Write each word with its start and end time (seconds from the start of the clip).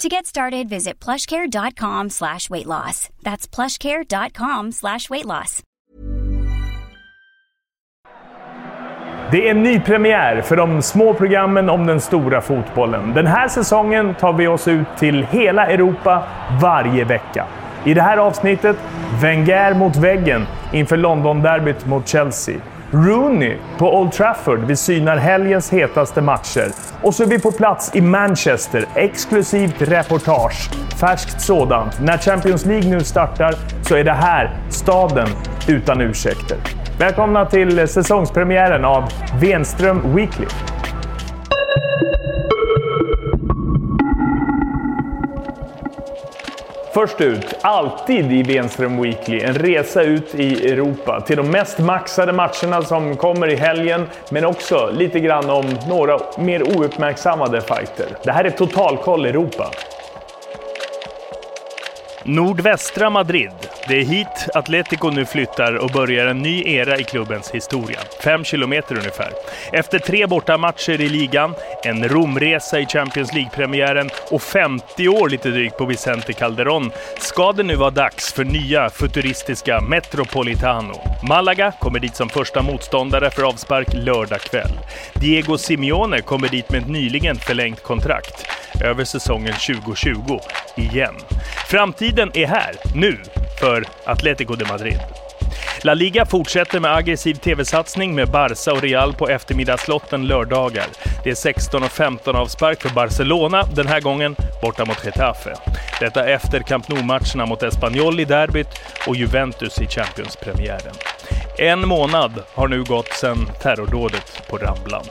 To 0.00 0.08
get 0.08 0.26
started, 0.26 0.68
visit 0.68 1.04
plushcare.com 1.04 2.10
slash 2.10 2.50
weight 2.50 2.66
loss. 2.66 3.10
That's 3.22 3.46
plushcare.com 3.46 4.72
slash 4.72 5.10
weight 5.10 5.26
loss. 5.26 5.62
Det 9.30 9.48
är 9.48 9.54
nypremiär 9.54 10.42
för 10.42 10.56
de 10.56 10.82
små 10.82 11.14
programmen 11.14 11.70
om 11.70 11.86
den 11.86 12.00
stora 12.00 12.40
fotbollen. 12.40 13.14
Den 13.14 13.26
här 13.26 13.48
säsongen 13.48 14.14
tar 14.14 14.32
vi 14.32 14.46
oss 14.46 14.68
ut 14.68 14.86
till 14.98 15.26
hela 15.30 15.66
Europa 15.66 16.22
varje 16.62 17.04
vecka. 17.04 17.46
I 17.84 17.94
det 17.94 18.02
här 18.02 18.16
avsnittet, 18.16 18.76
Wenger 19.22 19.74
mot 19.74 19.96
väggen 19.96 20.46
inför 20.72 20.96
London-derbyt 20.96 21.86
mot 21.86 22.08
Chelsea. 22.08 22.56
Rooney 22.92 23.56
på 23.78 23.98
Old 23.98 24.12
Trafford. 24.12 24.60
Vi 24.60 24.76
synar 24.76 25.16
helgens 25.16 25.72
hetaste 25.72 26.20
matcher. 26.20 26.72
Och 27.02 27.14
så 27.14 27.22
är 27.22 27.26
vi 27.26 27.38
på 27.38 27.52
plats 27.52 27.90
i 27.94 28.00
Manchester. 28.00 28.84
Exklusivt 28.94 29.82
reportage. 29.82 30.70
Färskt 31.00 31.40
sådant. 31.40 32.00
När 32.00 32.18
Champions 32.18 32.66
League 32.66 32.90
nu 32.90 33.00
startar 33.00 33.54
så 33.82 33.96
är 33.96 34.04
det 34.04 34.12
här 34.12 34.56
staden 34.70 35.28
utan 35.68 36.00
ursäkter. 36.00 36.58
Välkomna 36.98 37.46
till 37.46 37.88
säsongspremiären 37.88 38.84
av 38.84 39.04
Venström 39.40 40.14
Weekly. 40.14 40.46
Först 46.92 47.20
ut, 47.20 47.54
alltid 47.62 48.32
i 48.32 48.44
Benström 48.44 49.02
Weekly, 49.02 49.40
en 49.40 49.54
resa 49.54 50.02
ut 50.02 50.34
i 50.34 50.70
Europa 50.72 51.20
till 51.20 51.36
de 51.36 51.50
mest 51.50 51.78
maxade 51.78 52.32
matcherna 52.32 52.82
som 52.82 53.16
kommer 53.16 53.48
i 53.48 53.56
helgen, 53.56 54.06
men 54.30 54.44
också 54.44 54.90
lite 54.92 55.20
grann 55.20 55.50
om 55.50 55.78
några 55.88 56.18
mer 56.38 56.62
ouppmärksammade 56.62 57.60
fighter. 57.60 58.06
Det 58.24 58.32
här 58.32 58.44
är 58.44 58.50
Totalkoll 58.50 59.26
Europa. 59.26 59.70
Nordvästra 62.22 63.10
Madrid. 63.10 63.69
Det 63.90 64.00
är 64.00 64.04
hit 64.04 64.48
Atletico 64.54 65.10
nu 65.10 65.24
flyttar 65.26 65.74
och 65.74 65.90
börjar 65.90 66.26
en 66.26 66.38
ny 66.38 66.62
era 66.66 66.98
i 66.98 67.04
klubbens 67.04 67.50
historia. 67.50 68.00
Fem 68.24 68.44
kilometer 68.44 68.98
ungefär. 68.98 69.32
Efter 69.72 69.98
tre 69.98 70.26
bortamatcher 70.26 71.00
i 71.00 71.08
ligan, 71.08 71.54
en 71.84 72.08
Romresa 72.08 72.80
i 72.80 72.86
Champions 72.86 73.32
League-premiären 73.32 74.10
och 74.30 74.42
50 74.42 75.08
år 75.08 75.28
lite 75.28 75.50
drygt 75.50 75.76
på 75.76 75.84
Vicente 75.84 76.32
Calderón 76.32 76.90
ska 77.18 77.52
det 77.52 77.62
nu 77.62 77.76
vara 77.76 77.90
dags 77.90 78.32
för 78.32 78.44
nya 78.44 78.90
futuristiska 78.90 79.80
Metropolitano. 79.80 80.94
Malaga 81.28 81.72
kommer 81.80 81.98
dit 81.98 82.16
som 82.16 82.28
första 82.28 82.62
motståndare 82.62 83.30
för 83.30 83.42
avspark 83.42 83.88
lördag 83.92 84.40
kväll. 84.40 84.78
Diego 85.14 85.58
Simeone 85.58 86.20
kommer 86.20 86.48
dit 86.48 86.70
med 86.70 86.82
ett 86.82 86.88
nyligen 86.88 87.36
förlängt 87.36 87.82
kontrakt 87.82 88.46
över 88.84 89.04
säsongen 89.04 89.54
2020 89.54 90.38
igen. 90.76 91.14
Framtiden 91.68 92.30
är 92.34 92.46
här, 92.46 92.74
nu, 92.94 93.16
för 93.60 93.84
Atlético 94.04 94.54
de 94.54 94.64
Madrid. 94.64 94.98
La 95.82 95.94
Liga 95.94 96.26
fortsätter 96.26 96.80
med 96.80 96.94
aggressiv 96.94 97.34
tv-satsning 97.34 98.14
med 98.14 98.30
Barca 98.30 98.72
och 98.72 98.82
Real 98.82 99.14
på 99.14 99.28
eftermiddagslotten 99.28 100.26
lördagar. 100.26 100.86
Det 101.24 101.30
är 101.30 101.34
16 101.34 101.82
och 101.82 101.90
15 101.90 102.36
avspark 102.36 102.82
för 102.82 102.90
Barcelona, 102.90 103.62
den 103.74 103.86
här 103.86 104.00
gången 104.00 104.36
borta 104.62 104.84
mot 104.84 105.04
Getafe. 105.04 105.54
Detta 106.00 106.26
efter 106.26 106.60
Camp 106.60 106.88
Nou-matcherna 106.88 107.46
mot 107.46 107.62
Espanyol 107.62 108.20
i 108.20 108.24
derbyt 108.24 108.80
och 109.06 109.16
Juventus 109.16 109.80
i 109.80 109.86
Champions-premiären. 109.86 110.94
En 111.58 111.88
månad 111.88 112.32
har 112.54 112.68
nu 112.68 112.84
gått 112.84 113.12
sedan 113.12 113.50
terrordådet 113.62 114.42
på 114.48 114.56
Ramblan. 114.58 115.04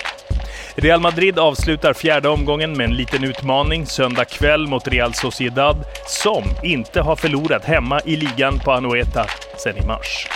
Real 0.79 1.01
Madrid 1.01 1.39
avslutar 1.39 1.93
fjärde 1.93 2.29
omgången 2.29 2.77
med 2.77 2.85
en 2.85 2.95
liten 2.95 3.23
utmaning 3.23 3.85
söndag 3.85 4.25
kväll 4.25 4.67
mot 4.67 4.87
Real 4.87 5.13
Sociedad, 5.13 5.77
som 6.05 6.43
inte 6.63 7.01
har 7.01 7.15
förlorat 7.15 7.65
hemma 7.65 8.01
i 8.05 8.15
ligan 8.15 8.59
på 8.59 8.71
Anoeta 8.71 9.25
sedan 9.57 9.77
i 9.77 9.85
mars. 9.85 10.27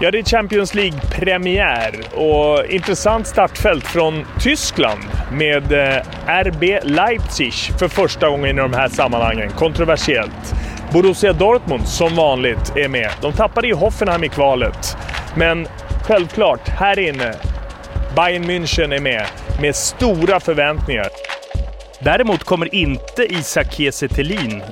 Ja, 0.00 0.10
det 0.10 0.18
är 0.18 0.22
Champions 0.22 0.74
League-premiär 0.74 1.94
och 2.14 2.66
intressant 2.66 3.26
startfält 3.26 3.86
från 3.86 4.24
Tyskland 4.40 5.00
med 5.32 5.72
eh, 5.72 6.02
RB 6.42 6.80
Leipzig 6.82 7.52
för 7.52 7.88
första 7.88 8.28
gången 8.28 8.58
i 8.58 8.62
de 8.62 8.72
här 8.72 8.88
sammanhangen. 8.88 9.50
Kontroversiellt. 9.50 10.54
Borussia 10.92 11.32
Dortmund, 11.32 11.88
som 11.88 12.16
vanligt, 12.16 12.76
är 12.76 12.88
med. 12.88 13.10
De 13.22 13.32
tappade 13.32 13.66
ju 13.66 13.74
Hoffenheim 13.74 14.24
i 14.24 14.28
kvalet, 14.28 14.96
men 15.36 15.68
självklart, 16.06 16.68
här 16.68 16.98
inne, 16.98 17.34
Bayern 18.16 18.44
München 18.44 18.94
är 18.94 19.00
med 19.00 19.26
med 19.60 19.76
stora 19.76 20.40
förväntningar. 20.40 21.08
Däremot 22.00 22.44
kommer 22.44 22.74
inte 22.74 23.22
Isak 23.22 23.72
Kiese 23.72 24.08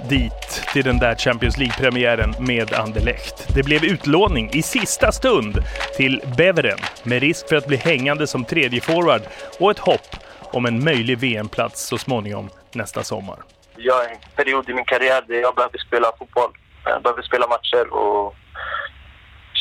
dit 0.09 0.63
till 0.73 0.85
den 0.85 0.99
där 0.99 1.15
Champions 1.15 1.59
League-premiären 1.59 2.35
med 2.39 2.73
Anderlecht. 2.73 3.55
Det 3.55 3.63
blev 3.63 3.85
utlåning 3.85 4.51
i 4.53 4.63
sista 4.63 5.13
stund 5.13 5.59
till 5.97 6.23
Beveren 6.37 6.79
med 7.03 7.21
risk 7.21 7.49
för 7.49 7.57
att 7.57 7.67
bli 7.67 7.77
hängande 7.77 8.27
som 8.27 8.45
tredje 8.45 8.81
forward 8.81 9.23
och 9.61 9.71
ett 9.71 9.79
hopp 9.79 10.17
om 10.53 10.67
en 10.67 10.85
möjlig 10.85 11.19
VM-plats 11.19 11.87
så 11.87 11.99
småningom 11.99 12.51
nästa 12.73 13.03
sommar. 13.03 13.37
Jag 13.77 14.05
är 14.05 14.11
en 14.11 14.17
period 14.37 14.69
i 14.69 14.75
min 14.75 14.85
karriär 14.85 15.25
där 15.29 15.35
jag 15.35 15.55
behöver 15.55 15.79
spela 15.79 16.13
fotboll. 16.19 16.51
Jag 16.85 17.03
behöver 17.03 17.23
spela 17.23 17.47
matcher 17.47 17.93
och 17.93 18.35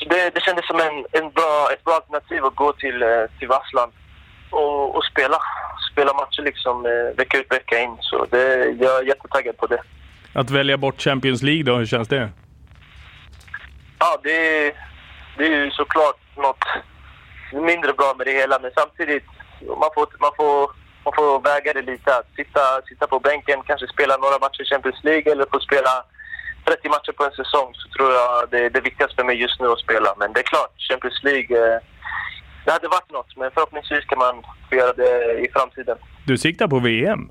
det, 0.09 0.29
det 0.35 0.41
kändes 0.41 0.67
som 0.67 0.79
en, 0.79 1.05
en 1.11 1.31
bra, 1.31 1.69
ett 1.73 1.83
bra 1.83 1.93
alternativ 1.93 2.45
att 2.45 2.55
gå 2.55 2.73
till, 2.73 3.03
eh, 3.03 3.09
till 3.39 3.47
Vassland 3.47 3.91
och, 4.49 4.95
och 4.95 5.05
spela. 5.05 5.37
Spela 5.91 6.13
matcher 6.13 6.41
liksom 6.41 6.85
eh, 6.85 7.17
vecka 7.17 7.37
ut 7.37 7.51
vecka 7.51 7.79
in. 7.79 7.97
Så 7.99 8.25
det, 8.25 8.75
jag 8.79 8.99
är 8.99 9.03
jättetaggad 9.03 9.57
på 9.57 9.67
det. 9.67 9.81
Att 10.33 10.49
välja 10.49 10.77
bort 10.77 11.01
Champions 11.01 11.43
League 11.43 11.63
då, 11.63 11.75
hur 11.75 11.85
känns 11.85 12.07
det? 12.07 12.29
Ja, 13.99 14.19
det, 14.23 14.73
det 15.37 15.45
är 15.45 15.49
ju 15.49 15.71
såklart 15.71 16.19
något 16.35 16.65
mindre 17.53 17.93
bra 17.93 18.13
med 18.17 18.27
det 18.27 18.31
hela. 18.31 18.59
Men 18.59 18.71
samtidigt, 18.75 19.25
man 19.67 19.89
får, 19.95 20.07
man 20.19 20.31
får, 20.37 20.71
man 21.05 21.13
får 21.15 21.41
väga 21.41 21.73
det 21.73 21.81
lite. 21.81 22.17
Att 22.17 22.29
sitta, 22.35 22.81
sitta 22.87 23.07
på 23.07 23.19
bänken, 23.19 23.61
kanske 23.67 23.87
spela 23.87 24.17
några 24.17 24.39
matcher 24.39 24.61
i 24.61 24.65
Champions 24.65 25.03
League 25.03 25.31
eller 25.31 25.45
få 25.51 25.59
spela 25.59 26.03
30 26.65 26.89
matcher 26.89 27.11
på 27.11 27.23
en 27.25 27.31
säsong 27.31 27.69
så 27.73 27.89
tror 27.89 28.11
jag 28.11 28.49
det 28.51 28.59
är 28.65 28.69
det 28.69 28.81
viktigaste 28.81 29.15
för 29.15 29.23
mig 29.23 29.35
just 29.41 29.59
nu 29.59 29.67
att 29.67 29.79
spela. 29.79 30.15
Men 30.19 30.33
det 30.33 30.39
är 30.39 30.43
klart, 30.43 30.71
Champions 30.89 31.23
League, 31.23 31.51
eh, 31.57 31.79
det 32.65 32.71
hade 32.71 32.87
varit 32.87 33.11
något. 33.11 33.37
Men 33.37 33.51
förhoppningsvis 33.51 34.05
kan 34.05 34.19
man 34.19 34.35
få 34.69 34.75
göra 34.75 34.93
det 34.93 35.39
i 35.45 35.47
framtiden. 35.53 35.97
Du 36.25 36.37
siktar 36.37 36.67
på 36.67 36.79
VM? 36.79 37.29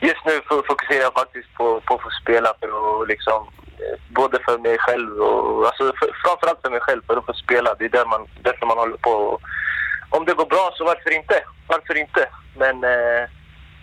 Just 0.08 0.24
nu 0.26 0.40
fokuserar 0.48 1.02
jag 1.02 1.14
faktiskt 1.14 1.54
på, 1.54 1.80
på 1.80 1.94
att 1.94 2.02
få 2.02 2.10
spela 2.22 2.54
för 2.60 2.68
att 2.68 3.08
liksom, 3.08 3.48
eh, 3.82 3.96
både 4.08 4.38
för 4.46 4.58
mig 4.58 4.78
själv 4.78 5.10
och 5.20 5.66
alltså 5.66 5.84
för, 5.84 6.08
framförallt 6.24 6.60
för 6.62 6.70
mig 6.70 6.80
själv 6.80 7.02
för 7.06 7.16
att 7.16 7.26
få 7.26 7.32
spela. 7.32 7.74
Det 7.74 7.84
är 7.84 7.88
där 7.88 8.06
man, 8.06 8.26
därför 8.42 8.66
man 8.66 8.78
håller 8.78 8.96
på. 8.96 9.40
Om 10.10 10.24
det 10.24 10.34
går 10.34 10.46
bra 10.46 10.70
så 10.74 10.84
varför 10.84 11.10
inte? 11.10 11.44
Varför 11.66 11.94
inte? 11.96 12.28
Men 12.56 12.84
eh, 12.84 13.24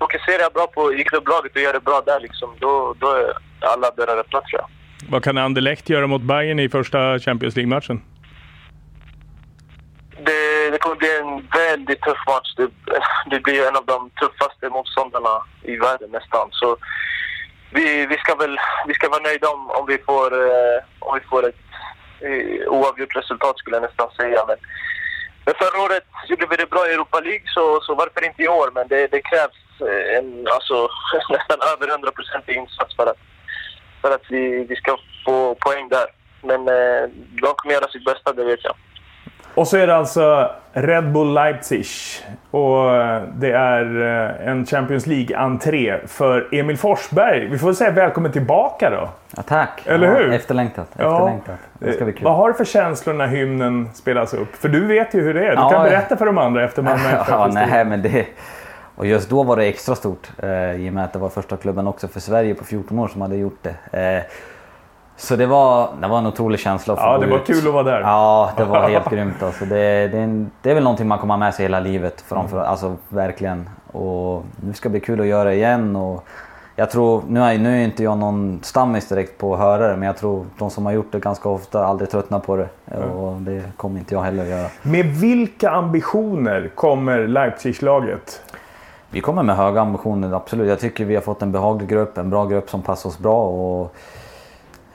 fokuserar 0.01 0.41
jag 0.41 0.53
bra 0.53 0.67
på 0.67 0.93
i 0.93 1.03
klubblaget 1.03 1.55
och 1.55 1.61
gör 1.61 1.73
det 1.73 1.79
bra 1.79 2.01
där 2.05 2.19
liksom, 2.19 2.49
då, 2.59 2.95
då 2.99 3.07
är 3.07 3.33
alla 3.59 3.91
dörrar 3.91 4.17
öppna 4.17 4.41
tror 4.41 4.61
jag. 4.61 4.67
Vad 5.09 5.23
kan 5.23 5.37
Anderlecht 5.37 5.89
göra 5.89 6.07
mot 6.07 6.21
Bayern 6.21 6.59
i 6.59 6.69
första 6.69 7.19
Champions 7.19 7.55
League-matchen? 7.55 8.01
Det, 10.25 10.69
det 10.71 10.77
kommer 10.77 10.95
bli 10.95 11.17
en 11.19 11.47
väldigt 11.63 12.01
tuff 12.01 12.21
match. 12.27 12.49
Det, 12.57 12.67
det 13.31 13.39
blir 13.39 13.67
en 13.67 13.75
av 13.75 13.85
de 13.85 14.09
tuffaste 14.09 14.69
motståndarna 14.69 15.35
i 15.63 15.75
världen 15.77 16.09
nästan. 16.11 16.47
Så 16.51 16.77
vi, 17.71 18.05
vi, 18.05 18.17
ska 18.17 18.35
väl 18.35 18.57
vi 18.87 18.93
ska 18.93 19.09
vara 19.09 19.21
nöjda 19.21 19.49
om, 19.49 19.69
om, 19.69 19.85
vi, 19.87 19.97
får, 19.97 20.29
eh, 20.45 20.79
om 20.99 21.19
vi 21.19 21.27
får 21.29 21.49
ett 21.49 21.65
eh, 22.21 22.67
oavgjort 22.67 23.15
resultat 23.15 23.57
skulle 23.57 23.75
jag 23.75 23.83
nästan 23.83 24.09
säga. 24.19 24.39
Men, 24.47 24.57
men 25.45 25.53
förra 25.53 25.81
året 25.81 26.03
gjorde 26.27 26.47
vi 26.49 26.55
det 26.55 26.69
bra 26.69 26.87
i 26.87 26.93
Europa 26.93 27.19
League 27.19 27.45
så, 27.45 27.81
så 27.81 27.95
varför 27.95 28.25
inte 28.25 28.43
i 28.43 28.47
år? 28.47 28.71
Men 28.75 28.87
det, 28.87 29.07
det 29.07 29.21
krävs 29.21 29.61
eh, 29.81 30.17
en 30.17 30.47
alltså, 30.55 30.89
nästan 31.29 31.59
över 31.73 31.87
100 31.93 32.11
insats 32.47 32.95
för 32.95 33.05
att, 33.07 33.17
för 34.01 34.11
att 34.11 34.25
vi, 34.29 34.65
vi 34.69 34.75
ska 34.75 34.97
få 35.25 35.55
poäng 35.55 35.89
där. 35.89 36.07
Men 36.41 36.67
eh, 36.67 37.09
de 37.41 37.53
kommer 37.55 37.73
göra 37.73 37.91
sitt 37.91 38.05
bästa, 38.05 38.33
det 38.33 38.43
vet 38.43 38.63
jag. 38.63 38.75
Och 39.55 39.67
så 39.67 39.77
är 39.77 39.87
det 39.87 39.95
alltså 39.95 40.51
Red 40.73 41.11
Bull 41.11 41.33
Leipzig. 41.33 41.85
Och 42.51 42.95
eh, 42.95 43.21
det 43.33 43.51
är 43.51 44.01
eh, 44.01 44.47
en 44.47 44.65
Champions 44.65 45.07
League-entré 45.07 46.07
för 46.07 46.47
Emil 46.51 46.77
Forsberg. 46.77 47.47
Vi 47.47 47.57
får 47.57 47.73
säga 47.73 47.91
välkommen 47.91 48.31
tillbaka 48.31 48.89
då. 48.89 49.09
Ja, 49.37 49.43
tack. 49.47 49.81
Eller 49.85 50.07
ja, 50.07 50.13
hur? 50.13 50.33
Efterlängtat. 50.33 50.87
efterlängtat. 50.91 51.55
Det 51.79 51.93
ska 51.93 52.03
bli 52.03 52.13
kul. 52.13 52.23
Vad 52.23 52.35
har 52.35 52.47
du 52.47 52.53
för 52.53 52.65
känslor 52.65 53.13
när 53.13 53.27
hymnen 53.27 53.89
spelas 53.93 54.33
upp? 54.33 54.55
För 54.55 54.69
du 54.69 54.87
vet 54.87 55.13
ju 55.13 55.21
hur 55.21 55.33
det 55.33 55.39
är. 55.45 55.49
Du 55.49 55.61
Ja, 55.61 55.69
kan 55.69 55.83
ja. 55.83 55.89
berätta 55.89 56.17
för 56.17 56.25
de 56.25 56.37
andra 56.37 56.63
efter 56.63 56.81
man 56.81 56.99
har 56.99 57.25
ja, 57.27 57.49
nej, 57.53 57.85
men 57.85 58.01
det... 58.01 58.25
Och 58.95 59.05
just 59.05 59.29
då 59.29 59.43
var 59.43 59.57
det 59.57 59.65
extra 59.65 59.95
stort 59.95 60.29
eh, 60.43 60.71
i 60.75 60.89
och 60.89 60.93
med 60.93 61.03
att 61.03 61.13
det 61.13 61.19
var 61.19 61.29
första 61.29 61.57
klubben 61.57 61.87
också 61.87 62.07
för 62.07 62.19
Sverige 62.19 62.55
på 62.55 62.63
14 62.63 62.99
år 62.99 63.07
som 63.07 63.21
hade 63.21 63.35
gjort 63.35 63.59
det. 63.61 63.99
Eh, 63.99 64.23
så 65.17 65.35
det 65.35 65.45
var, 65.45 65.89
det 66.01 66.07
var 66.07 66.17
en 66.17 66.25
otrolig 66.27 66.59
känsla 66.59 66.93
att 66.93 66.99
få 66.99 67.05
Ja, 67.05 67.15
gå 67.15 67.21
det 67.23 67.27
var 67.29 67.37
ut. 67.37 67.45
kul 67.47 67.67
att 67.67 67.73
vara 67.73 67.83
där. 67.83 68.01
Ja, 68.01 68.51
det 68.57 68.63
var 68.65 68.89
helt 68.89 69.09
grymt. 69.09 69.43
Alltså. 69.43 69.65
Det, 69.65 70.07
det, 70.07 70.17
är 70.17 70.23
en, 70.23 70.51
det 70.61 70.71
är 70.71 70.73
väl 70.75 70.83
någonting 70.83 71.07
man 71.07 71.19
kommer 71.19 71.33
ha 71.33 71.39
med 71.39 71.53
sig 71.53 71.65
hela 71.65 71.79
livet. 71.79 72.21
Framför, 72.27 72.63
alltså, 72.63 72.95
verkligen. 73.09 73.69
Och 73.91 74.43
nu 74.63 74.73
ska 74.73 74.89
det 74.89 74.91
bli 74.91 74.99
kul 74.99 75.21
att 75.21 75.27
göra 75.27 75.43
det 75.49 75.55
igen. 75.55 75.95
Och 75.95 76.23
jag 76.75 76.89
tror, 76.91 77.23
nu 77.27 77.39
är, 77.41 77.57
nu 77.57 77.77
är 77.81 77.83
inte 77.83 78.03
jag 78.03 78.17
någon 78.17 78.59
stammis 78.63 79.07
direkt 79.07 79.37
på 79.37 79.53
att 79.53 79.59
höra 79.59 79.87
det, 79.87 79.95
men 79.97 80.05
jag 80.07 80.17
tror 80.17 80.45
de 80.57 80.69
som 80.69 80.85
har 80.85 80.93
gjort 80.93 81.11
det 81.11 81.19
ganska 81.19 81.49
ofta 81.49 81.85
aldrig 81.85 82.09
tröttnar 82.09 82.39
på 82.39 82.55
det. 82.55 82.67
Och 82.97 83.33
det 83.41 83.63
kommer 83.77 83.99
inte 83.99 84.13
jag 84.13 84.21
heller 84.21 84.43
att 84.43 84.49
göra. 84.49 84.67
Med 84.81 85.05
vilka 85.05 85.69
ambitioner 85.69 86.71
kommer 86.75 87.27
Leipzig-laget? 87.27 88.41
Vi 89.09 89.21
kommer 89.21 89.43
med 89.43 89.55
höga 89.55 89.81
ambitioner, 89.81 90.33
absolut. 90.35 90.69
Jag 90.69 90.79
tycker 90.79 91.05
vi 91.05 91.15
har 91.15 91.21
fått 91.21 91.41
en 91.41 91.51
behaglig 91.51 91.89
grupp, 91.89 92.17
en 92.17 92.29
bra 92.29 92.45
grupp 92.45 92.69
som 92.69 92.81
passar 92.81 93.09
oss 93.09 93.19
bra. 93.19 93.43
Och 93.43 93.95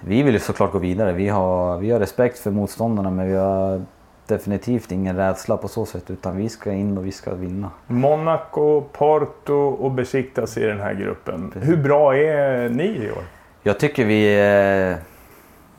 vi 0.09 0.23
vill 0.23 0.35
ju 0.35 0.41
såklart 0.41 0.73
gå 0.73 0.79
vidare. 0.79 1.13
Vi 1.13 1.29
har, 1.29 1.79
vi 1.79 1.91
har 1.91 2.01
respekt 2.01 2.39
för 2.39 2.51
motståndarna 2.51 3.11
men 3.11 3.29
vi 3.29 3.35
har 3.37 3.83
definitivt 4.27 4.93
ingen 4.93 5.17
rädsla 5.17 5.57
på 5.57 5.69
så 5.69 5.87
sätt. 5.87 6.11
Utan 6.11 6.37
vi 6.37 6.49
ska 6.49 6.73
in 6.73 6.99
och 6.99 7.07
vi 7.07 7.13
ska 7.13 7.35
vinna. 7.35 7.71
Monaco, 7.87 8.81
Porto 8.93 9.55
och 9.55 9.91
Besiktas 9.91 10.59
i 10.59 10.63
den 10.65 10.81
här 10.81 10.95
gruppen. 10.95 11.53
Hur 11.61 11.77
bra 11.77 12.17
är 12.17 12.69
ni 12.69 12.85
i 12.85 13.11
år? 13.11 13.23
Jag 13.63 13.79
tycker 13.81 14.05
vi 14.05 14.35
är 14.41 14.97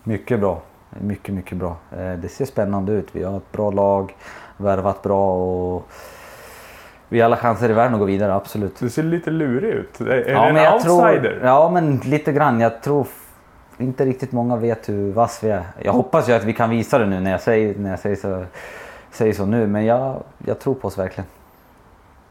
mycket 0.03 0.39
bra. 0.39 0.62
Mycket, 1.01 1.35
mycket 1.35 1.57
bra. 1.57 1.75
Eh, 1.91 2.13
Det 2.13 2.29
ser 2.29 2.45
spännande 2.45 2.91
ut. 2.91 3.07
Vi 3.12 3.24
har 3.24 3.38
ett 3.38 3.51
bra 3.51 3.71
lag, 3.71 4.15
värvat 4.57 5.01
bra 5.01 5.33
och 5.35 5.88
vi 7.09 7.19
har 7.19 7.25
alla 7.25 7.38
chanser 7.38 7.69
i 7.69 7.74
världen 7.74 7.94
att 7.94 8.00
gå 8.00 8.06
vidare, 8.06 8.33
absolut. 8.35 8.79
Du 8.79 8.89
ser 8.89 9.03
lite 9.03 9.31
lurig 9.31 9.69
ut. 9.69 10.01
Är 10.01 10.31
Ja, 10.31 10.51
det 10.51 10.59
en 10.59 10.74
outsider? 10.74 11.21
Tror, 11.21 11.39
ja, 11.44 11.69
men 11.74 11.97
lite 11.97 12.31
grann. 12.31 12.59
Jag 12.59 12.81
tror 12.81 13.07
inte 13.77 14.06
riktigt 14.06 14.31
många 14.31 14.56
vet 14.56 14.89
hur 14.89 15.12
vass 15.12 15.44
vi 15.44 15.50
är. 15.50 15.63
Jag 15.83 15.94
hoppas 15.94 16.29
ju 16.29 16.33
att 16.33 16.44
vi 16.44 16.53
kan 16.53 16.69
visa 16.69 17.00
det 17.00 17.06
nu 17.06 17.19
när 17.19 17.31
jag 17.31 17.41
säger, 17.41 17.75
när 17.75 17.89
jag 17.89 18.00
säger, 18.00 18.15
så, 18.15 18.45
säger 19.12 19.33
så 19.33 19.45
nu, 19.45 19.68
men 19.68 19.85
jag, 19.85 20.24
jag 20.45 20.59
tror 20.59 20.75
på 20.75 20.88
oss 20.88 20.97
verkligen. 20.97 21.29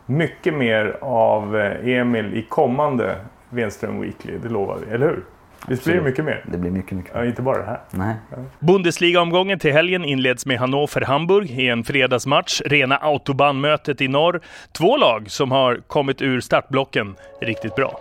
Mycket 0.07 0.55
mer 0.55 0.99
av 1.01 1.57
eh, 1.57 1.89
Emil 1.89 2.35
i 2.35 2.43
kommande 2.43 3.17
Wenström 3.51 4.01
Weekly, 4.01 4.39
det 4.39 4.49
lovar 4.49 4.79
vi. 4.87 4.95
Eller 4.95 5.07
hur? 5.07 5.25
Visst 5.69 5.85
blir 5.85 5.95
det 5.95 6.03
mycket 6.03 6.25
mer? 6.25 6.45
Det 6.47 6.59
blir 6.59 6.71
mycket, 6.71 6.93
mycket. 6.93 7.13
Ja, 7.15 7.25
inte 7.25 7.43
bara 7.43 7.59
det 7.59 7.65
här. 7.65 7.81
Nej. 7.91 8.15
Bundesliga-omgången 8.59 9.59
till 9.59 9.73
helgen 9.73 10.05
inleds 10.05 10.47
med 10.47 10.59
Hannover-Hamburg 10.59 11.51
i 11.51 11.69
en 11.69 11.85
fredagsmatch. 11.85 12.61
Rena 12.61 12.97
autobahnmötet 12.97 14.01
i 14.01 14.09
norr. 14.09 14.41
Två 14.73 14.97
lag 14.97 15.31
som 15.31 15.51
har 15.51 15.81
kommit 15.87 16.23
ur 16.23 16.41
startblocken 16.41 17.17
riktigt 17.41 17.75
bra. 17.75 18.01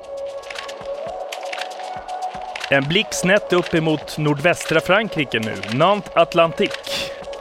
En 2.69 2.83
blick 2.83 3.07
snett 3.11 3.53
upp 3.53 3.73
emot 3.73 4.17
nordvästra 4.17 4.81
Frankrike 4.81 5.39
nu. 5.39 5.77
Nantes 5.77 6.11
Atlantique. 6.15 6.75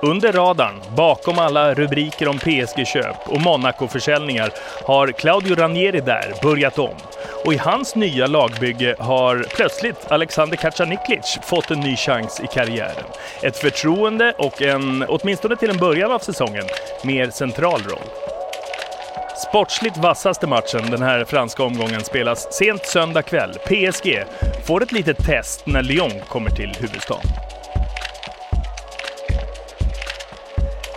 Under 0.03 0.33
radarn, 0.33 0.83
bakom 0.97 1.39
alla 1.39 1.75
rubriker 1.75 2.29
om 2.29 2.39
PSG-köp 2.39 3.17
och 3.27 3.41
Monaco-försäljningar, 3.41 4.53
har 4.85 5.13
Claudio 5.13 5.55
Ranieri 5.55 6.01
där 6.01 6.35
börjat 6.43 6.79
om. 6.79 6.97
Och 7.45 7.55
i 7.55 7.57
hans 7.57 7.95
nya 7.95 8.27
lagbygge 8.27 8.97
har 8.99 9.47
plötsligt 9.57 10.13
Alexander 10.13 10.57
Kacaniklic 10.57 11.39
fått 11.43 11.71
en 11.71 11.81
ny 11.81 11.97
chans 11.97 12.41
i 12.45 12.47
karriären. 12.47 13.05
Ett 13.43 13.57
förtroende 13.57 14.35
och 14.39 14.63
en, 14.63 15.05
åtminstone 15.09 15.57
till 15.57 15.71
en 15.71 15.79
början 15.79 16.13
av 16.13 16.19
säsongen, 16.19 16.65
mer 17.05 17.31
central 17.31 17.81
roll. 17.83 18.24
Sportsligt 19.37 19.97
vassaste 19.97 20.47
matchen 20.47 20.91
den 20.91 21.03
här 21.03 21.25
franska 21.25 21.63
omgången 21.63 22.05
spelas 22.05 22.53
sent 22.53 22.87
söndag 22.87 23.23
kväll. 23.23 23.51
PSG 23.65 24.25
får 24.67 24.83
ett 24.83 24.93
litet 24.93 25.25
test 25.25 25.67
när 25.67 25.83
Lyon 25.83 26.11
kommer 26.29 26.51
till 26.51 26.73
huvudstaden. 26.81 27.27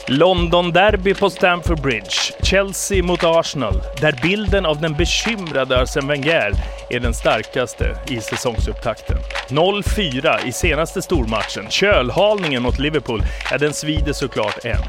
London-derby 0.07 1.13
på 1.13 1.29
Stamford 1.29 1.81
Bridge. 1.81 2.36
Chelsea 2.49 3.03
mot 3.03 3.23
Arsenal, 3.23 3.81
där 4.01 4.19
bilden 4.21 4.65
av 4.65 4.81
den 4.81 4.93
bekymrade 4.93 5.81
Arsene 5.81 6.07
Wenger 6.07 6.51
är 6.89 6.99
den 6.99 7.13
starkaste 7.13 7.97
i 8.09 8.21
säsongsupptakten. 8.21 9.17
0-4 9.49 10.47
i 10.47 10.51
senaste 10.51 11.01
stormatchen. 11.01 11.65
Kölhalningen 11.69 12.63
mot 12.63 12.79
Liverpool, 12.79 13.23
ja 13.51 13.57
den 13.57 13.73
svider 13.73 14.13
såklart 14.13 14.65
än. 14.65 14.83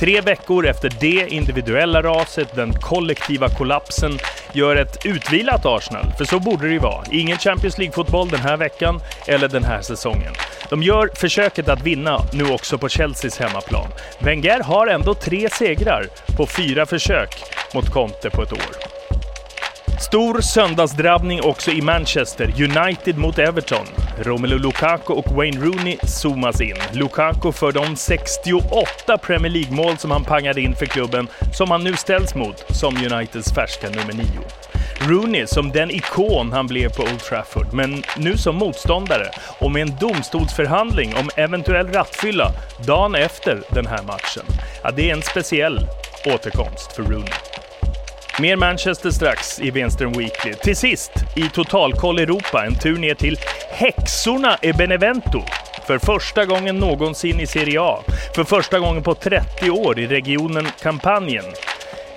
Tre 0.00 0.20
veckor 0.20 0.66
efter 0.66 0.92
det 1.00 1.28
individuella 1.28 2.02
raset, 2.02 2.54
den 2.54 2.72
kollektiva 2.72 3.48
kollapsen, 3.48 4.18
gör 4.52 4.76
ett 4.76 5.06
utvilat 5.06 5.66
Arsenal, 5.66 6.12
för 6.18 6.24
så 6.24 6.38
borde 6.38 6.66
det 6.66 6.72
ju 6.72 6.78
vara. 6.78 7.04
Ingen 7.10 7.38
Champions 7.38 7.78
League-fotboll 7.78 8.30
den 8.30 8.40
här 8.40 8.56
veckan 8.56 9.00
eller 9.26 9.48
den 9.48 9.64
här 9.64 9.82
säsongen. 9.82 10.32
De 10.70 10.82
gör 10.82 11.10
försöket 11.14 11.68
att 11.68 11.82
vinna 11.82 12.22
nu 12.32 12.50
också 12.50 12.78
på 12.78 12.88
Chelseas 12.88 13.38
hemmaplan. 13.38 13.88
Wenger 14.18 14.60
har 14.60 14.86
ändå 14.86 15.14
tre 15.14 15.48
segrar 15.50 16.06
på 16.36 16.46
fyra 16.46 16.86
försök 16.86 17.42
mot 17.74 17.90
Conte 17.90 18.30
på 18.30 18.42
ett 18.42 18.52
år. 18.52 18.90
Stor 20.00 20.40
söndagsdrabbning 20.40 21.42
också 21.42 21.70
i 21.70 21.82
Manchester. 21.82 22.54
United 22.62 23.18
mot 23.18 23.38
Everton. 23.38 23.86
Romelu 24.18 24.58
Lukaku 24.58 25.12
och 25.12 25.32
Wayne 25.32 25.60
Rooney 25.60 25.96
zoomas 26.02 26.60
in. 26.60 26.76
Lukaku 26.92 27.52
för 27.52 27.72
de 27.72 27.96
68 27.96 29.18
Premier 29.18 29.52
League-mål 29.52 29.98
som 29.98 30.10
han 30.10 30.24
pangade 30.24 30.60
in 30.60 30.74
för 30.74 30.86
klubben, 30.86 31.28
som 31.52 31.70
han 31.70 31.84
nu 31.84 31.96
ställs 31.96 32.34
mot 32.34 32.76
som 32.76 32.96
Uniteds 32.96 33.54
färska 33.54 33.88
nummer 33.88 34.12
9. 34.12 34.24
Rooney 35.00 35.46
som 35.46 35.70
den 35.70 35.90
ikon 35.90 36.52
han 36.52 36.66
blev 36.66 36.88
på 36.88 37.02
Old 37.02 37.20
Trafford, 37.20 37.72
men 37.72 38.02
nu 38.16 38.36
som 38.36 38.56
motståndare 38.56 39.26
och 39.58 39.70
med 39.70 39.82
en 39.82 39.96
domstolsförhandling 40.00 41.14
om 41.16 41.30
eventuell 41.36 41.86
rattfylla 41.86 42.52
dagen 42.86 43.14
efter 43.14 43.62
den 43.70 43.86
här 43.86 44.02
matchen. 44.02 44.44
Ja, 44.82 44.90
det 44.90 45.10
är 45.10 45.14
en 45.14 45.22
speciell 45.22 45.86
återkomst 46.26 46.92
för 46.92 47.02
Rooney. 47.02 47.32
Mer 48.38 48.56
Manchester 48.56 49.10
strax 49.10 49.60
i 49.60 49.70
Wenström 49.70 50.12
Weekly. 50.12 50.54
Till 50.54 50.76
sist, 50.76 51.12
i 51.36 51.48
Totalkoll 51.48 52.18
Europa, 52.18 52.64
en 52.66 52.78
tur 52.78 52.98
ner 52.98 53.14
till 53.14 53.38
häxorna 53.70 54.58
i 54.62 54.72
Benevento. 54.72 55.42
För 55.86 55.98
första 55.98 56.44
gången 56.44 56.76
någonsin 56.76 57.40
i 57.40 57.46
Serie 57.46 57.80
A. 57.80 57.98
För 58.34 58.44
första 58.44 58.78
gången 58.78 59.02
på 59.02 59.14
30 59.14 59.70
år 59.70 59.98
i 59.98 60.06
regionen 60.06 60.66
Kampanjen. 60.82 61.44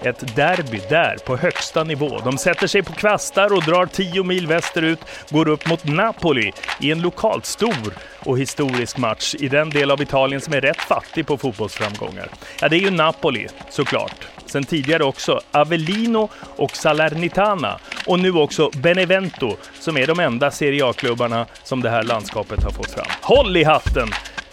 Ett 0.03 0.35
derby 0.35 0.81
där 0.89 1.17
på 1.25 1.37
högsta 1.37 1.83
nivå. 1.83 2.19
De 2.23 2.37
sätter 2.37 2.67
sig 2.67 2.83
på 2.83 2.93
kvastar 2.93 3.53
och 3.53 3.63
drar 3.63 3.85
10 3.85 4.23
mil 4.23 4.47
västerut, 4.47 4.99
går 5.29 5.47
upp 5.47 5.67
mot 5.67 5.85
Napoli 5.85 6.51
i 6.79 6.91
en 6.91 7.01
lokalt 7.01 7.45
stor 7.45 7.93
och 8.19 8.39
historisk 8.39 8.97
match 8.97 9.35
i 9.39 9.47
den 9.47 9.69
del 9.69 9.91
av 9.91 10.01
Italien 10.01 10.41
som 10.41 10.53
är 10.53 10.61
rätt 10.61 10.81
fattig 10.81 11.27
på 11.27 11.37
fotbollsframgångar. 11.37 12.27
Ja, 12.61 12.69
det 12.69 12.75
är 12.75 12.79
ju 12.79 12.91
Napoli, 12.91 13.47
såklart. 13.69 14.27
Sen 14.45 14.63
tidigare 14.63 15.03
också 15.03 15.41
Avellino 15.51 16.29
och 16.55 16.75
Salernitana 16.75 17.79
och 18.05 18.19
nu 18.19 18.31
också 18.31 18.69
Benevento 18.69 19.57
som 19.79 19.97
är 19.97 20.07
de 20.07 20.19
enda 20.19 20.51
Serie 20.51 20.85
A-klubbarna 20.85 21.45
som 21.63 21.81
det 21.81 21.89
här 21.89 22.03
landskapet 22.03 22.63
har 22.63 22.71
fått 22.71 22.91
fram. 22.91 23.07
Håll 23.21 23.57
i 23.57 23.63
hatten! 23.63 24.07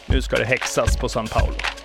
Nu 0.06 0.22
ska 0.22 0.36
det 0.36 0.44
häxas 0.44 0.96
på 0.96 1.08
San 1.08 1.26
Paolo. 1.26 1.79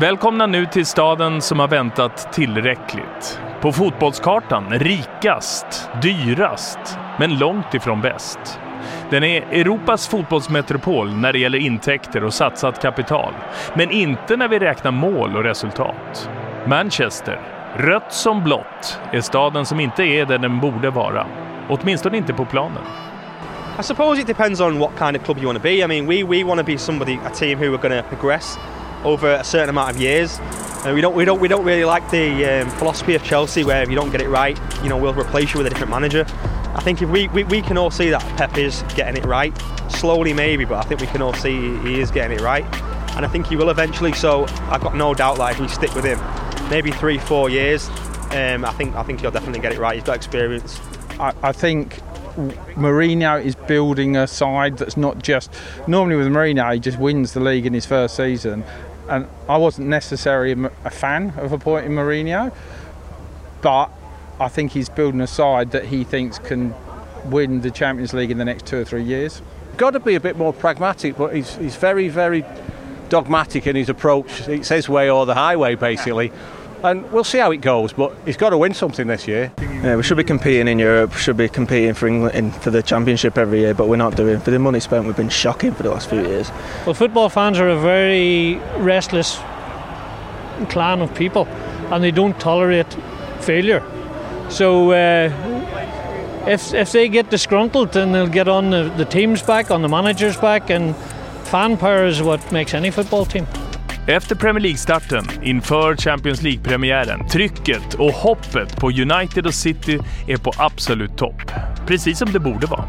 Välkomna 0.00 0.46
nu 0.46 0.66
till 0.66 0.86
staden 0.86 1.42
som 1.42 1.58
har 1.58 1.68
väntat 1.68 2.32
tillräckligt. 2.32 3.40
På 3.60 3.72
fotbollskartan 3.72 4.70
rikast, 4.70 5.90
dyrast, 6.02 6.98
men 7.18 7.38
långt 7.38 7.74
ifrån 7.74 8.00
bäst. 8.00 8.60
Den 9.10 9.24
är 9.24 9.42
Europas 9.42 10.08
fotbollsmetropol 10.08 11.14
när 11.14 11.32
det 11.32 11.38
gäller 11.38 11.58
intäkter 11.58 12.24
och 12.24 12.34
satsat 12.34 12.82
kapital. 12.82 13.32
Men 13.74 13.90
inte 13.90 14.36
när 14.36 14.48
vi 14.48 14.58
räknar 14.58 14.90
mål 14.90 15.36
och 15.36 15.44
resultat. 15.44 16.30
Manchester, 16.66 17.40
rött 17.76 18.12
som 18.12 18.44
blått, 18.44 19.00
är 19.12 19.20
staden 19.20 19.66
som 19.66 19.80
inte 19.80 20.02
är 20.02 20.26
där 20.26 20.38
den 20.38 20.60
borde 20.60 20.90
vara. 20.90 21.26
Åtminstone 21.68 22.16
inte 22.16 22.32
på 22.32 22.44
planen. 22.44 22.82
I 23.80 23.82
suppose 23.82 24.20
it 24.20 24.26
depends 24.26 24.60
on 24.60 24.78
what 24.78 24.90
kind 24.98 25.16
of 25.16 25.24
club 25.24 25.38
you 25.38 25.46
want 25.46 25.58
to 25.58 25.62
be. 25.62 25.74
I 25.74 25.86
mean, 25.86 26.06
we, 26.06 26.24
we 26.24 26.44
want 26.44 26.60
to 26.60 26.66
be 26.66 26.78
somebody, 26.78 27.18
a 27.26 27.30
team 27.34 27.58
who 27.58 27.74
are 27.74 27.88
going 27.88 28.02
to 28.02 28.08
progress 28.08 28.58
over 29.04 29.32
a 29.32 29.44
certain 29.44 29.70
amount 29.70 29.90
of 29.90 30.00
years. 30.00 30.38
And 30.84 30.94
we 30.94 31.00
don't, 31.00 31.14
we 31.14 31.24
don't, 31.24 31.40
we 31.40 31.48
don't 31.48 31.64
really 31.64 31.84
like 31.84 32.10
the 32.10 32.62
um, 32.62 32.70
philosophy 32.70 33.14
of 33.14 33.22
Chelsea 33.22 33.64
where 33.64 33.82
if 33.82 33.90
you 33.90 33.96
don't 33.96 34.10
get 34.10 34.22
it 34.22 34.28
right, 34.28 34.58
you 34.82 34.88
know, 34.88 34.96
we'll 34.96 35.14
replace 35.14 35.52
you 35.52 35.58
with 35.58 35.66
a 35.66 35.70
different 35.70 35.90
manager. 35.90 36.24
I 36.74 36.80
think 36.82 37.02
if 37.02 37.10
we, 37.10 37.28
we, 37.28 37.44
we 37.44 37.60
can 37.60 37.76
all 37.76 37.90
see 37.90 38.10
that 38.10 38.22
Pep 38.36 38.56
is 38.56 38.82
getting 38.94 39.22
it 39.22 39.26
right, 39.26 39.52
slowly 39.90 40.32
maybe, 40.32 40.64
but 40.64 40.78
I 40.78 40.88
think 40.88 41.00
we 41.00 41.06
can 41.08 41.20
all 41.20 41.34
see 41.34 41.76
he 41.78 42.00
is 42.00 42.10
getting 42.10 42.38
it 42.38 42.40
right. 42.40 42.64
And 43.16 43.26
I 43.26 43.28
think 43.28 43.48
he 43.48 43.56
will 43.56 43.70
eventually. 43.70 44.12
So 44.12 44.46
I've 44.68 44.80
got 44.80 44.94
no 44.94 45.12
doubt 45.12 45.36
that 45.38 45.52
if 45.52 45.60
we 45.60 45.68
stick 45.68 45.94
with 45.94 46.04
him, 46.04 46.18
maybe 46.70 46.92
three, 46.92 47.18
four 47.18 47.50
years, 47.50 47.88
um, 48.30 48.64
I 48.64 48.72
think 48.72 48.94
I 48.94 49.02
think 49.02 49.20
he'll 49.20 49.32
definitely 49.32 49.60
get 49.60 49.72
it 49.72 49.80
right. 49.80 49.96
He's 49.96 50.04
got 50.04 50.16
experience. 50.16 50.80
I, 51.18 51.34
I 51.42 51.52
think 51.52 52.00
Mourinho 52.76 53.44
is 53.44 53.54
building 53.54 54.16
a 54.16 54.26
side 54.26 54.78
that's 54.78 54.96
not 54.96 55.18
just 55.18 55.52
normally 55.86 56.16
with 56.16 56.28
Mourinho 56.28 56.72
he 56.72 56.78
just 56.80 56.98
wins 56.98 57.32
the 57.32 57.40
league 57.40 57.66
in 57.66 57.74
his 57.74 57.84
first 57.84 58.16
season 58.16 58.64
and 59.10 59.28
I 59.48 59.56
wasn't 59.56 59.88
necessarily 59.88 60.52
a 60.84 60.90
fan 60.90 61.34
of 61.36 61.52
appointing 61.52 61.90
Mourinho 61.90 62.54
but 63.60 63.90
I 64.38 64.48
think 64.48 64.72
he's 64.72 64.88
building 64.88 65.20
a 65.20 65.26
side 65.26 65.72
that 65.72 65.86
he 65.86 66.04
thinks 66.04 66.38
can 66.38 66.74
win 67.26 67.60
the 67.60 67.70
Champions 67.70 68.14
League 68.14 68.30
in 68.30 68.38
the 68.38 68.44
next 68.44 68.64
two 68.64 68.78
or 68.78 68.84
three 68.84 69.02
years. 69.02 69.42
Got 69.76 69.90
to 69.90 70.00
be 70.00 70.14
a 70.14 70.20
bit 70.20 70.38
more 70.38 70.52
pragmatic 70.52 71.16
but 71.18 71.34
he's, 71.34 71.56
he's 71.56 71.76
very 71.76 72.08
very 72.08 72.44
dogmatic 73.08 73.66
in 73.66 73.74
his 73.74 73.88
approach 73.88 74.48
it's 74.48 74.68
his 74.68 74.88
way 74.88 75.10
or 75.10 75.26
the 75.26 75.34
highway 75.34 75.74
basically 75.74 76.30
and 76.82 77.10
we'll 77.12 77.24
see 77.24 77.38
how 77.38 77.50
it 77.50 77.58
goes. 77.58 77.92
But 77.92 78.12
he's 78.24 78.36
got 78.36 78.50
to 78.50 78.58
win 78.58 78.74
something 78.74 79.06
this 79.06 79.26
year. 79.28 79.52
Yeah, 79.60 79.96
we 79.96 80.02
should 80.02 80.16
be 80.16 80.24
competing 80.24 80.68
in 80.68 80.78
Europe. 80.78 81.12
Should 81.14 81.36
be 81.36 81.48
competing 81.48 81.94
for 81.94 82.06
England 82.06 82.54
for 82.56 82.70
the 82.70 82.82
Championship 82.82 83.38
every 83.38 83.60
year, 83.60 83.74
but 83.74 83.88
we're 83.88 83.96
not 83.96 84.16
doing. 84.16 84.40
For 84.40 84.50
the 84.50 84.58
money 84.58 84.80
spent, 84.80 85.06
we've 85.06 85.16
been 85.16 85.28
shocking 85.28 85.72
for 85.72 85.82
the 85.82 85.90
last 85.90 86.08
few 86.08 86.20
years. 86.20 86.50
Well, 86.84 86.94
football 86.94 87.28
fans 87.28 87.58
are 87.58 87.68
a 87.68 87.78
very 87.78 88.56
restless 88.78 89.36
clan 90.68 91.00
of 91.00 91.14
people, 91.14 91.46
and 91.90 92.02
they 92.04 92.10
don't 92.10 92.38
tolerate 92.40 92.92
failure. 93.40 93.82
So. 94.50 94.92
Uh, 94.92 95.66
if, 96.46 96.72
if 96.72 96.92
they 96.92 97.08
get 97.08 97.28
disgruntled, 97.28 97.92
then 97.92 98.12
they'll 98.12 98.26
get 98.26 98.48
on 98.48 98.70
the, 98.70 98.92
the 98.96 99.04
team's 99.04 99.42
back, 99.42 99.70
on 99.70 99.82
the 99.82 99.88
manager's 99.88 100.38
back, 100.38 100.70
and 100.70 100.96
fan 101.44 101.76
power 101.76 102.06
is 102.06 102.22
what 102.22 102.50
makes 102.50 102.72
any 102.72 102.90
football 102.90 103.26
team. 103.26 103.46
Efter 104.06 104.34
Premier 104.34 104.62
League-starten, 104.62 105.24
inför 105.42 105.96
Champions 105.96 106.42
League-premiären, 106.42 107.28
trycket 107.28 107.94
och 107.94 108.12
hoppet 108.12 108.76
på 108.76 108.90
United 108.90 109.46
och 109.46 109.54
City 109.54 109.98
är 110.26 110.36
på 110.36 110.52
absolut 110.58 111.16
topp. 111.16 111.42
Precis 111.86 112.18
som 112.18 112.32
det 112.32 112.40
borde 112.40 112.66
vara. 112.66 112.84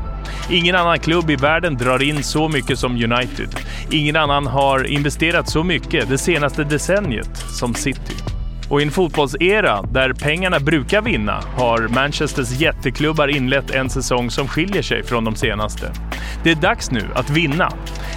Ingen 0.49 0.75
annan 0.75 0.99
klubb 0.99 1.29
i 1.29 1.35
världen 1.35 1.77
drar 1.77 2.03
in 2.03 2.23
så 2.23 2.49
mycket 2.49 2.79
som 2.79 2.91
United. 2.91 3.49
Ingen 3.91 4.15
annan 4.15 4.47
har 4.47 4.87
investerat 4.87 5.49
så 5.49 5.63
mycket 5.63 6.09
det 6.09 6.17
senaste 6.17 6.63
decenniet 6.63 7.37
som 7.37 7.73
City. 7.73 8.15
Och 8.69 8.81
i 8.81 8.83
en 8.83 8.91
fotbollsera 8.91 9.81
där 9.81 10.13
pengarna 10.13 10.59
brukar 10.59 11.01
vinna 11.01 11.43
har 11.57 11.87
Manchesters 11.87 12.51
jätteklubbar 12.51 13.27
inlett 13.27 13.71
en 13.71 13.89
säsong 13.89 14.31
som 14.31 14.47
skiljer 14.47 14.81
sig 14.81 15.03
från 15.03 15.23
de 15.23 15.35
senaste. 15.35 15.91
Det 16.43 16.51
är 16.51 16.55
dags 16.55 16.91
nu 16.91 17.07
att 17.15 17.29
vinna. 17.29 17.71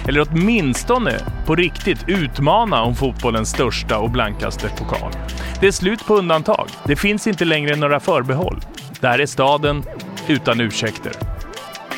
Eller 0.07 0.27
åtminstone 0.29 1.19
på 1.45 1.55
riktigt 1.55 2.03
utmana 2.07 2.81
om 2.81 2.95
fotbollens 2.95 3.49
största 3.49 3.97
och 3.97 4.09
blankaste 4.09 4.69
pokal. 4.69 5.11
Det 5.59 5.67
är 5.67 5.71
slut 5.71 6.05
på 6.05 6.15
undantag. 6.15 6.67
Det 6.85 6.95
finns 6.95 7.27
inte 7.27 7.45
längre 7.45 7.75
några 7.75 7.99
förbehåll. 7.99 8.61
Det 8.99 9.07
här 9.07 9.19
är 9.19 9.25
staden 9.25 9.83
utan 10.27 10.61
ursäkter. 10.61 11.11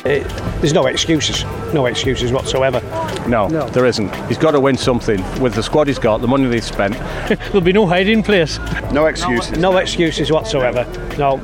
It, 0.04 0.22
there's 0.60 0.74
no 0.74 0.88
excuses, 0.88 1.44
no 1.74 1.88
excuses 1.88 2.30
whatsoever. 2.30 2.80
No, 3.26 3.48
no, 3.48 3.68
there 3.68 3.88
isn't. 3.88 4.10
He's 4.28 4.38
got 4.38 4.52
to 4.52 4.60
win 4.60 4.76
something 4.76 5.24
with 5.42 5.54
the 5.54 5.62
squad 5.62 5.88
he's 5.88 5.98
got, 5.98 6.20
the 6.20 6.28
money 6.28 6.48
they've 6.48 6.64
spent. 6.64 6.94
There'll 7.28 7.60
be 7.60 7.72
no 7.72 7.86
hiding 7.86 8.22
place. 8.22 8.60
No 8.92 9.06
excuses. 9.06 9.58
No 9.58 9.76
excuses 9.78 10.30
whatsoever. 10.30 10.86
No. 11.18 11.40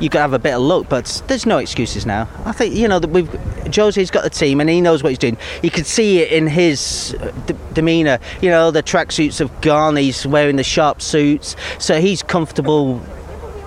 You 0.00 0.10
could 0.10 0.20
have 0.20 0.32
a 0.32 0.38
bit 0.38 0.54
of 0.54 0.60
luck, 0.60 0.88
but 0.88 1.22
there's 1.28 1.46
no 1.46 1.58
excuses 1.58 2.04
now. 2.04 2.26
I 2.44 2.52
think 2.52 2.74
you 2.74 2.88
know 2.88 2.98
that 2.98 3.10
we've 3.10 3.28
Jose's 3.74 4.10
got 4.10 4.22
the 4.24 4.30
team 4.30 4.60
and 4.60 4.70
he 4.70 4.80
knows 4.80 5.02
what 5.02 5.10
he's 5.10 5.18
doing. 5.18 5.36
You 5.62 5.70
can 5.70 5.84
see 5.84 6.20
it 6.20 6.32
in 6.32 6.46
his 6.46 7.16
uh, 7.20 7.32
d- 7.46 7.54
demeanour. 7.72 8.18
You 8.40 8.50
know 8.50 8.70
the 8.70 8.82
tracksuits 8.82 9.38
have 9.38 9.60
gone. 9.60 9.96
He's 9.96 10.26
wearing 10.26 10.56
the 10.56 10.64
sharp 10.64 11.02
suits, 11.02 11.56
so 11.78 12.00
he's 12.00 12.22
comfortable 12.22 13.02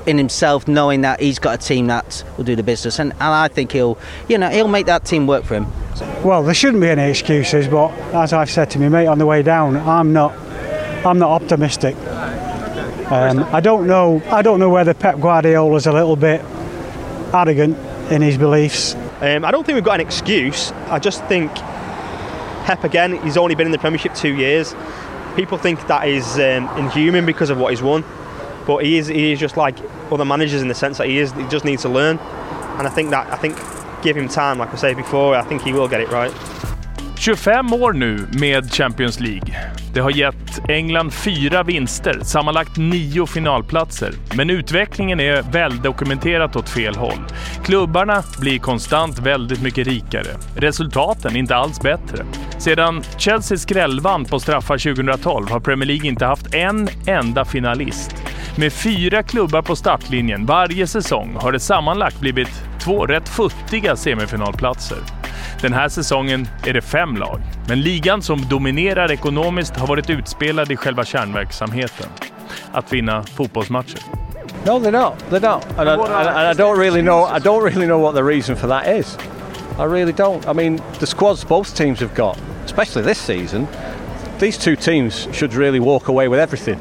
in 0.05 0.17
himself, 0.17 0.67
knowing 0.67 1.01
that 1.01 1.19
he's 1.19 1.37
got 1.37 1.61
a 1.61 1.67
team 1.67 1.87
that 1.87 2.23
will 2.37 2.45
do 2.45 2.55
the 2.55 2.63
business, 2.63 2.97
and, 2.97 3.11
and 3.11 3.21
I 3.21 3.49
think 3.49 3.73
he'll, 3.73 3.97
you 4.29 4.37
know, 4.37 4.49
he'll 4.49 4.69
make 4.69 4.85
that 4.85 5.03
team 5.03 5.27
work 5.27 5.43
for 5.43 5.55
him. 5.55 5.67
Well, 6.23 6.43
there 6.43 6.53
shouldn't 6.53 6.81
be 6.81 6.87
any 6.87 7.09
excuses, 7.09 7.67
but 7.67 7.91
as 8.13 8.31
I've 8.31 8.49
said 8.49 8.69
to 8.71 8.79
my 8.79 8.87
mate 8.87 9.07
on 9.07 9.19
the 9.19 9.25
way 9.25 9.43
down, 9.43 9.75
I'm 9.75 10.13
not, 10.13 10.31
I'm 11.05 11.19
not 11.19 11.41
optimistic. 11.41 11.97
Um, 13.11 13.43
I 13.53 13.59
don't 13.59 13.85
know, 13.85 14.21
I 14.27 14.41
don't 14.41 14.59
know 14.59 14.69
whether 14.69 14.93
Pep 14.93 15.19
Guardiola's 15.19 15.87
a 15.87 15.91
little 15.91 16.15
bit 16.15 16.41
arrogant 17.33 17.77
in 18.09 18.21
his 18.21 18.37
beliefs. 18.37 18.95
Um, 19.21 19.45
I 19.45 19.51
don't 19.51 19.65
think 19.65 19.75
we've 19.75 19.83
got 19.83 19.99
an 19.99 20.05
excuse. 20.05 20.71
I 20.89 20.99
just 20.99 21.23
think 21.25 21.53
Pep 22.65 22.83
again. 22.83 23.21
He's 23.23 23.37
only 23.37 23.55
been 23.55 23.65
in 23.65 23.71
the 23.71 23.79
Premiership 23.79 24.13
two 24.13 24.35
years. 24.35 24.75
People 25.35 25.57
think 25.57 25.87
that 25.87 26.07
is 26.07 26.35
um, 26.35 26.67
inhuman 26.77 27.25
because 27.25 27.49
of 27.49 27.57
what 27.57 27.71
he's 27.71 27.81
won 27.81 28.03
but 28.67 28.83
he 28.83 28.97
is 28.97 29.07
he 29.07 29.31
is 29.31 29.39
just 29.39 29.57
like 29.57 29.75
other 30.11 30.25
managers 30.25 30.61
in 30.61 30.67
the 30.67 30.75
sense 30.75 30.99
that 30.99 31.07
he 31.07 31.17
is 31.17 31.31
he 31.31 31.47
just 31.47 31.65
needs 31.65 31.81
to 31.81 31.89
learn 31.89 32.19
and 32.19 32.85
I 32.85 32.89
think 32.89 33.09
that 33.11 33.31
I 33.31 33.37
think 33.37 33.57
give 34.03 34.15
him 34.15 34.27
time 34.27 34.59
like 34.59 34.71
I 34.71 34.75
said 34.75 34.97
before 34.97 35.35
I 35.35 35.41
think 35.41 35.63
he 35.63 35.73
will 35.73 35.87
get 35.87 36.01
it 36.01 36.09
right 36.09 36.31
25 37.19 37.73
år 37.73 37.93
nu 37.93 38.27
med 38.39 38.73
Champions 38.73 39.19
League. 39.19 39.55
Det 39.93 39.99
har 39.99 40.11
gett 40.11 40.69
England 40.69 41.13
fyra 41.13 41.63
vinster, 41.63 42.19
sammanlagt 42.23 42.77
nio 42.77 43.25
finalplatser. 43.25 44.13
Men 44.35 44.49
utvecklingen 44.49 45.19
är 45.19 45.41
väldokumenterat 45.41 46.55
åt 46.55 46.69
fel 46.69 46.95
håll. 46.95 47.19
Klubbarna 47.63 48.23
blir 48.39 48.59
konstant 48.59 49.19
väldigt 49.19 49.61
mycket 49.61 49.87
rikare. 49.87 50.27
Resultaten 50.55 51.35
inte 51.35 51.55
alls 51.55 51.81
bättre. 51.81 52.25
Sedan 52.57 53.03
Chelsea 53.17 53.57
skrällvann 53.57 54.25
på 54.25 54.39
straffar 54.39 54.77
2012 54.77 55.49
har 55.49 55.59
Premier 55.59 55.87
League 55.87 56.07
inte 56.07 56.25
haft 56.25 56.53
en 56.53 56.89
enda 57.07 57.45
finalist. 57.45 58.15
Med 58.57 58.73
fyra 58.73 59.23
klubbar 59.23 59.61
på 59.61 59.75
startlinjen 59.75 60.45
varje 60.45 60.87
säsong 60.87 61.35
har 61.41 61.51
det 61.51 61.59
sammanlagt 61.59 62.19
blivit 62.19 62.63
två 62.79 63.05
rätt 63.05 63.29
futtiga 63.29 63.95
semifinalplatser. 63.95 65.16
Den 65.61 65.73
här 65.73 65.89
säsongen 65.89 66.47
är 66.65 66.73
det 66.73 66.81
fem 66.81 67.17
lag, 67.17 67.41
men 67.67 67.81
ligan 67.81 68.21
som 68.21 68.41
dominerar 68.49 69.11
ekonomiskt 69.11 69.77
har 69.77 69.87
varit 69.87 70.09
utspelad 70.09 70.71
i 70.71 70.75
själva 70.75 71.05
kärnverksamheten. 71.05 72.09
Att 72.71 72.93
vinna 72.93 73.23
fotbollsmatcher. 73.23 73.99
No, 74.65 74.79
they're 74.79 74.91
not. 74.91 75.13
They're 75.29 75.53
not. 75.53 75.65
And 75.77 75.89
I, 75.89 75.93
and, 75.93 76.27
and 76.27 76.47
I 76.47 76.53
don't 76.53 76.79
really 76.79 77.01
know. 77.01 77.25
I 77.37 77.39
don't 77.39 77.63
really 77.63 77.85
know 77.85 78.01
what 78.01 78.15
the 78.15 78.23
reason 78.23 78.55
for 78.55 78.67
that 78.67 78.87
is. 78.87 79.17
I 79.79 79.83
really 79.83 80.13
don't. 80.13 80.47
I 80.47 80.53
mean, 80.53 80.81
the 80.99 81.05
squads 81.05 81.45
both 81.45 81.75
teams 81.75 81.99
have 81.99 82.15
got, 82.15 82.37
especially 82.65 83.01
this 83.03 83.19
season, 83.19 83.67
these 84.39 84.57
two 84.57 84.75
teams 84.75 85.27
should 85.31 85.53
really 85.53 85.79
walk 85.79 86.07
away 86.07 86.27
with 86.27 86.39
everything. 86.39 86.79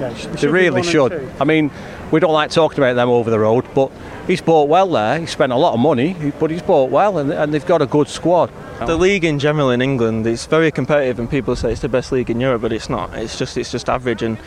Yeah, 0.00 0.12
they 0.40 0.48
really 0.48 0.82
should. 0.82 1.12
I 1.40 1.44
mean, 1.44 1.70
we 2.10 2.20
don't 2.20 2.32
like 2.32 2.50
talking 2.50 2.78
about 2.78 2.94
them 2.94 3.08
over 3.08 3.30
the 3.30 3.38
road, 3.38 3.66
but 3.74 3.90
he's 4.26 4.40
bought 4.40 4.68
well 4.68 4.88
there. 4.88 5.20
He 5.20 5.26
spent 5.26 5.52
a 5.52 5.56
lot 5.56 5.74
of 5.74 5.80
money, 5.80 6.14
but 6.38 6.50
he's 6.50 6.62
bought 6.62 6.90
well, 6.90 7.18
and, 7.18 7.32
and 7.32 7.52
they've 7.52 7.66
got 7.66 7.82
a 7.82 7.86
good 7.86 8.08
squad. 8.08 8.50
The 8.78 8.96
league 8.96 9.24
in 9.24 9.38
general 9.38 9.70
in 9.70 9.82
England 9.82 10.26
is 10.26 10.46
very 10.46 10.70
competitive, 10.70 11.18
and 11.18 11.28
people 11.28 11.56
say 11.56 11.72
it's 11.72 11.80
the 11.80 11.88
best 11.88 12.12
league 12.12 12.30
in 12.30 12.40
Europe, 12.40 12.62
but 12.62 12.72
it's 12.72 12.88
not. 12.88 13.12
It's 13.14 13.36
just 13.36 13.56
it's 13.56 13.72
just 13.72 13.88
average 13.88 14.22
and 14.22 14.38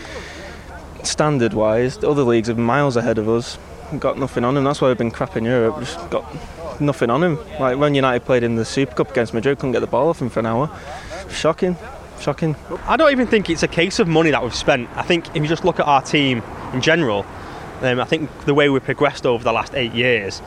standard-wise, 1.03 1.97
the 1.97 2.09
other 2.09 2.23
leagues 2.23 2.49
are 2.49 2.55
miles 2.55 2.95
ahead 2.95 3.17
of 3.17 3.27
us. 3.27 3.57
We've 3.91 3.99
got 3.99 4.17
nothing 4.17 4.43
on 4.43 4.55
them. 4.55 4.63
That's 4.63 4.81
why 4.81 4.87
we've 4.87 4.97
been 4.97 5.11
crap 5.11 5.35
in 5.35 5.43
Europe. 5.43 5.79
Just 5.79 6.09
got 6.09 6.25
nothing 6.79 7.09
on 7.09 7.23
him. 7.23 7.37
Like 7.59 7.77
when 7.77 7.93
United 7.93 8.25
played 8.25 8.43
in 8.43 8.55
the 8.55 8.65
Super 8.65 8.95
Cup 8.95 9.11
against 9.11 9.33
Madrid, 9.33 9.57
couldn't 9.59 9.73
get 9.73 9.81
the 9.81 9.87
ball 9.87 10.09
off 10.09 10.21
him 10.21 10.29
for 10.29 10.39
an 10.39 10.45
hour. 10.45 10.69
Shocking. 11.29 11.75
Shocking. 12.19 12.55
I 12.87 12.97
don't 12.97 13.11
even 13.11 13.27
think 13.27 13.49
it's 13.49 13.63
a 13.63 13.67
case 13.67 13.99
of 13.99 14.07
money 14.07 14.31
that 14.31 14.43
we've 14.43 14.55
spent. 14.55 14.89
I 14.95 15.01
think 15.01 15.27
if 15.35 15.41
you 15.41 15.47
just 15.47 15.65
look 15.65 15.79
at 15.79 15.87
our 15.87 16.01
team 16.01 16.43
in 16.71 16.81
general, 16.81 17.25
um, 17.81 17.99
I 17.99 18.05
think 18.05 18.45
the 18.45 18.53
way 18.53 18.69
we've 18.69 18.83
progressed 18.83 19.25
over 19.25 19.43
the 19.43 19.51
last 19.51 19.73
eight 19.73 19.93
years, 19.93 20.41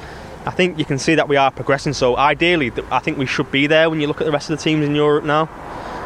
I 0.47 0.50
think 0.50 0.79
you 0.79 0.85
can 0.85 0.99
see 0.99 1.14
that 1.14 1.29
we 1.29 1.37
are 1.37 1.50
progressing. 1.50 1.93
So 1.93 2.17
ideally, 2.17 2.73
I 2.91 2.99
think 2.99 3.19
we 3.19 3.26
should 3.26 3.50
be 3.50 3.67
there 3.67 3.88
when 3.88 4.00
you 4.00 4.07
look 4.07 4.21
at 4.21 4.25
the 4.25 4.33
rest 4.33 4.50
of 4.50 4.59
the 4.59 4.62
teams 4.62 4.85
in 4.85 4.95
Europe 4.95 5.25
now. 5.25 5.49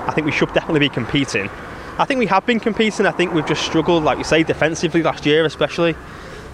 I 0.07 0.13
think 0.13 0.25
we 0.25 0.33
should 0.33 0.53
definitely 0.55 0.81
be 0.81 0.89
competing. 0.89 1.51
I 1.99 2.05
think 2.05 2.19
we 2.19 2.27
have 2.27 2.47
been 2.47 2.61
competing. 2.61 3.07
I 3.07 3.11
think 3.11 3.35
we've 3.35 3.47
just 3.47 3.63
struggled, 3.63 4.05
like 4.05 4.19
you 4.19 4.25
say, 4.25 4.45
defensively 4.45 5.03
last 5.03 5.27
year, 5.27 5.45
especially. 5.45 5.97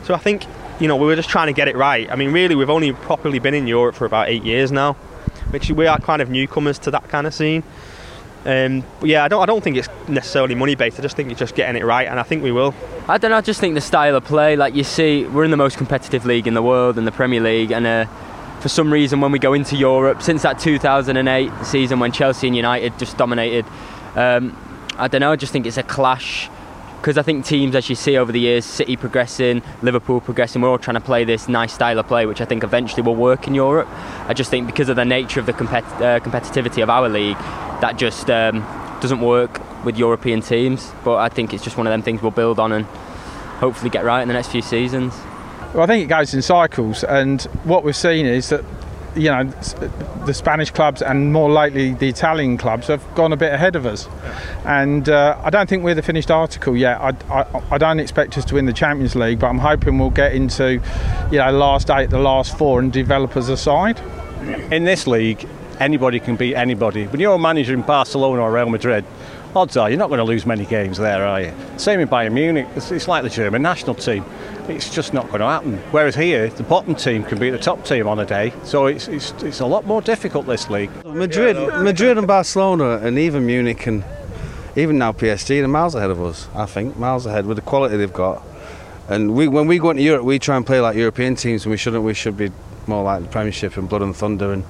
So 0.04 0.14
I 0.14 0.18
think 0.18 0.46
you 0.80 0.88
know 0.88 0.96
we 0.96 1.06
were 1.06 1.16
just 1.16 1.28
trying 1.28 1.48
to 1.48 1.52
get 1.52 1.68
it 1.68 1.76
right. 1.76 2.10
I 2.10 2.16
mean, 2.16 2.32
really, 2.32 2.54
we've 2.54 2.70
only 2.70 2.92
properly 2.92 3.38
been 3.38 3.54
in 3.54 3.66
Europe 3.66 3.94
for 3.94 4.06
about 4.06 4.28
eight 4.28 4.42
years 4.42 4.72
now, 4.72 4.94
which 5.50 5.70
we 5.70 5.86
are 5.86 5.98
kind 5.98 6.22
of 6.22 6.30
newcomers 6.30 6.78
to 6.80 6.90
that 6.92 7.08
kind 7.08 7.26
of 7.26 7.34
scene. 7.34 7.62
Um, 8.44 8.84
but 9.00 9.08
yeah, 9.08 9.24
I 9.24 9.28
don't, 9.28 9.42
I 9.42 9.46
don't 9.46 9.64
think 9.64 9.76
it's 9.76 9.88
necessarily 10.06 10.54
money 10.54 10.74
based. 10.74 10.98
I 10.98 11.02
just 11.02 11.16
think 11.16 11.30
it's 11.30 11.40
just 11.40 11.54
getting 11.54 11.80
it 11.80 11.84
right, 11.84 12.06
and 12.06 12.20
I 12.20 12.22
think 12.22 12.42
we 12.42 12.52
will. 12.52 12.74
I 13.08 13.16
don't 13.18 13.30
know. 13.30 13.38
I 13.38 13.40
just 13.40 13.60
think 13.60 13.74
the 13.74 13.80
style 13.80 14.14
of 14.16 14.24
play, 14.24 14.56
like 14.56 14.74
you 14.74 14.84
see, 14.84 15.24
we're 15.24 15.44
in 15.44 15.50
the 15.50 15.56
most 15.56 15.78
competitive 15.78 16.26
league 16.26 16.46
in 16.46 16.54
the 16.54 16.62
world, 16.62 16.98
in 16.98 17.04
the 17.04 17.12
Premier 17.12 17.40
League, 17.40 17.70
and 17.70 17.86
uh, 17.86 18.06
for 18.60 18.68
some 18.68 18.92
reason, 18.92 19.20
when 19.20 19.32
we 19.32 19.38
go 19.38 19.52
into 19.54 19.76
Europe, 19.76 20.22
since 20.22 20.42
that 20.42 20.58
2008 20.58 21.50
season 21.64 22.00
when 22.00 22.12
Chelsea 22.12 22.46
and 22.46 22.56
United 22.56 22.98
just 22.98 23.16
dominated, 23.16 23.64
um, 24.14 24.56
I 24.96 25.08
don't 25.08 25.20
know. 25.20 25.32
I 25.32 25.36
just 25.36 25.52
think 25.52 25.66
it's 25.66 25.76
a 25.76 25.82
clash 25.82 26.48
because 27.04 27.18
I 27.18 27.22
think 27.22 27.44
teams, 27.44 27.74
as 27.74 27.90
you 27.90 27.96
see 27.96 28.16
over 28.16 28.32
the 28.32 28.40
years, 28.40 28.64
City 28.64 28.96
progressing, 28.96 29.60
Liverpool 29.82 30.22
progressing, 30.22 30.62
we're 30.62 30.70
all 30.70 30.78
trying 30.78 30.94
to 30.94 31.02
play 31.02 31.22
this 31.24 31.50
nice 31.50 31.74
style 31.74 31.98
of 31.98 32.08
play, 32.08 32.24
which 32.24 32.40
I 32.40 32.46
think 32.46 32.64
eventually 32.64 33.02
will 33.02 33.14
work 33.14 33.46
in 33.46 33.54
Europe. 33.54 33.88
I 34.26 34.32
just 34.32 34.50
think 34.50 34.66
because 34.66 34.88
of 34.88 34.96
the 34.96 35.04
nature 35.04 35.38
of 35.38 35.44
the 35.44 35.52
compet- 35.52 36.00
uh, 36.00 36.20
competitivity 36.20 36.82
of 36.82 36.88
our 36.88 37.10
league, 37.10 37.36
that 37.82 37.98
just 37.98 38.30
um, 38.30 38.60
doesn't 39.02 39.20
work 39.20 39.60
with 39.84 39.98
European 39.98 40.40
teams. 40.40 40.90
But 41.04 41.16
I 41.16 41.28
think 41.28 41.52
it's 41.52 41.62
just 41.62 41.76
one 41.76 41.86
of 41.86 41.90
them 41.90 42.00
things 42.00 42.22
we'll 42.22 42.30
build 42.30 42.58
on 42.58 42.72
and 42.72 42.86
hopefully 43.60 43.90
get 43.90 44.06
right 44.06 44.22
in 44.22 44.28
the 44.28 44.32
next 44.32 44.48
few 44.48 44.62
seasons. 44.62 45.12
Well, 45.74 45.82
I 45.82 45.86
think 45.86 46.04
it 46.04 46.08
goes 46.08 46.32
in 46.32 46.40
cycles, 46.40 47.04
and 47.04 47.42
what 47.64 47.84
we've 47.84 47.94
seen 47.94 48.24
is 48.24 48.48
that 48.48 48.64
you 49.16 49.30
know 49.30 49.44
the 50.26 50.34
Spanish 50.34 50.70
clubs 50.70 51.02
and 51.02 51.32
more 51.32 51.50
lately 51.50 51.92
the 51.94 52.08
Italian 52.08 52.56
clubs 52.56 52.88
have 52.88 53.02
gone 53.14 53.32
a 53.32 53.36
bit 53.36 53.52
ahead 53.52 53.76
of 53.76 53.86
us, 53.86 54.08
and 54.64 55.08
uh, 55.08 55.38
I 55.42 55.50
don't 55.50 55.68
think 55.68 55.84
we're 55.84 55.94
the 55.94 56.02
finished 56.02 56.30
article 56.30 56.76
yet. 56.76 57.00
I, 57.00 57.14
I, 57.30 57.62
I, 57.72 57.78
don't 57.78 58.00
expect 58.00 58.36
us 58.38 58.44
to 58.46 58.54
win 58.54 58.66
the 58.66 58.72
Champions 58.72 59.14
League, 59.14 59.38
but 59.38 59.48
I'm 59.48 59.58
hoping 59.58 59.98
we'll 59.98 60.10
get 60.10 60.34
into 60.34 60.80
you 61.30 61.38
know 61.38 61.50
last 61.52 61.90
eight, 61.90 62.10
the 62.10 62.18
last 62.18 62.56
four, 62.58 62.80
and 62.80 62.92
develop 62.92 63.36
as 63.36 63.48
a 63.48 63.56
side. 63.56 64.00
In 64.70 64.84
this 64.84 65.06
league, 65.06 65.46
anybody 65.80 66.20
can 66.20 66.36
beat 66.36 66.54
anybody. 66.54 67.06
When 67.06 67.20
you're 67.20 67.34
a 67.34 67.38
manager 67.38 67.74
in 67.74 67.82
Barcelona 67.82 68.42
or 68.42 68.52
Real 68.52 68.68
Madrid, 68.68 69.04
odds 69.56 69.76
are 69.76 69.88
you're 69.88 69.98
not 69.98 70.08
going 70.08 70.18
to 70.18 70.24
lose 70.24 70.46
many 70.46 70.64
games 70.66 70.98
there, 70.98 71.24
are 71.24 71.40
you? 71.40 71.54
Same 71.76 72.00
in 72.00 72.08
Bayern 72.08 72.32
Munich. 72.32 72.66
It's, 72.76 72.90
it's 72.90 73.08
like 73.08 73.22
the 73.22 73.30
German 73.30 73.62
national 73.62 73.94
team. 73.94 74.24
It's 74.68 74.92
just 74.92 75.12
not 75.12 75.26
going 75.28 75.40
to 75.40 75.46
happen. 75.46 75.76
Whereas 75.90 76.14
here, 76.14 76.48
the 76.48 76.62
bottom 76.62 76.94
team 76.94 77.22
can 77.22 77.38
beat 77.38 77.50
the 77.50 77.58
top 77.58 77.84
team 77.84 78.08
on 78.08 78.18
a 78.18 78.26
day, 78.26 78.52
so 78.64 78.86
it's, 78.86 79.08
it's, 79.08 79.32
it's 79.42 79.60
a 79.60 79.66
lot 79.66 79.86
more 79.86 80.00
difficult 80.02 80.46
this 80.46 80.70
league. 80.70 80.90
Madrid, 81.04 81.56
Madrid 81.82 82.18
and 82.18 82.26
Barcelona, 82.26 82.98
and 82.98 83.18
even 83.18 83.46
Munich 83.46 83.86
and 83.86 84.04
even 84.76 84.98
now 84.98 85.12
PSG, 85.12 85.48
they're 85.60 85.68
miles 85.68 85.94
ahead 85.94 86.10
of 86.10 86.20
us. 86.22 86.48
I 86.54 86.66
think 86.66 86.96
miles 86.96 87.26
ahead 87.26 87.46
with 87.46 87.56
the 87.56 87.62
quality 87.62 87.96
they've 87.96 88.12
got. 88.12 88.42
And 89.08 89.34
we, 89.34 89.48
when 89.48 89.66
we 89.66 89.78
go 89.78 89.90
into 89.90 90.02
Europe, 90.02 90.24
we 90.24 90.38
try 90.38 90.56
and 90.56 90.66
play 90.66 90.80
like 90.80 90.96
European 90.96 91.36
teams, 91.36 91.64
and 91.64 91.70
we 91.70 91.76
shouldn't. 91.76 92.02
We 92.02 92.14
should 92.14 92.36
be 92.36 92.50
more 92.86 93.04
like 93.04 93.22
the 93.22 93.28
Premiership 93.28 93.76
and 93.76 93.88
Blood 93.88 94.02
and 94.02 94.16
Thunder 94.16 94.52
and 94.52 94.64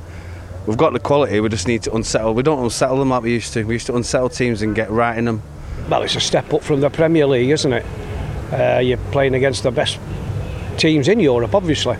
we've 0.66 0.76
got 0.76 0.92
the 0.92 1.00
quality. 1.00 1.40
We 1.40 1.48
just 1.48 1.68
need 1.68 1.82
to 1.84 1.94
unsettle. 1.94 2.34
We 2.34 2.42
don't 2.42 2.62
unsettle 2.62 2.98
them 2.98 3.10
like 3.10 3.22
we 3.22 3.32
used 3.32 3.52
to. 3.54 3.64
We 3.64 3.74
used 3.74 3.86
to 3.86 3.96
unsettle 3.96 4.28
teams 4.28 4.62
and 4.62 4.74
get 4.74 4.90
right 4.90 5.16
in 5.16 5.24
them. 5.24 5.42
Well, 5.88 6.02
it's 6.02 6.16
a 6.16 6.20
step 6.20 6.52
up 6.52 6.62
from 6.62 6.80
the 6.80 6.90
Premier 6.90 7.26
League, 7.26 7.50
isn't 7.50 7.72
it? 7.72 7.84
Uh, 8.52 8.80
you're 8.80 8.98
playing 9.12 9.34
against 9.34 9.62
the 9.62 9.70
best 9.70 9.98
teams 10.78 11.08
in 11.08 11.20
Europe, 11.20 11.54
obviously, 11.54 11.96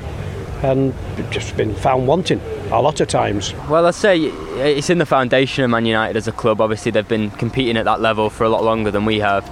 and 0.62 0.94
just 1.30 1.56
been 1.56 1.74
found 1.74 2.06
wanting 2.06 2.40
a 2.70 2.80
lot 2.80 3.00
of 3.00 3.08
times. 3.08 3.52
Well, 3.68 3.86
I'd 3.86 3.94
say 3.94 4.18
it's 4.20 4.90
in 4.90 4.98
the 4.98 5.06
foundation 5.06 5.64
of 5.64 5.70
Man 5.70 5.84
United 5.84 6.16
as 6.16 6.28
a 6.28 6.32
club. 6.32 6.60
Obviously, 6.60 6.92
they've 6.92 7.06
been 7.06 7.30
competing 7.32 7.76
at 7.76 7.84
that 7.84 8.00
level 8.00 8.30
for 8.30 8.44
a 8.44 8.48
lot 8.48 8.64
longer 8.64 8.90
than 8.90 9.04
we 9.04 9.18
have. 9.18 9.46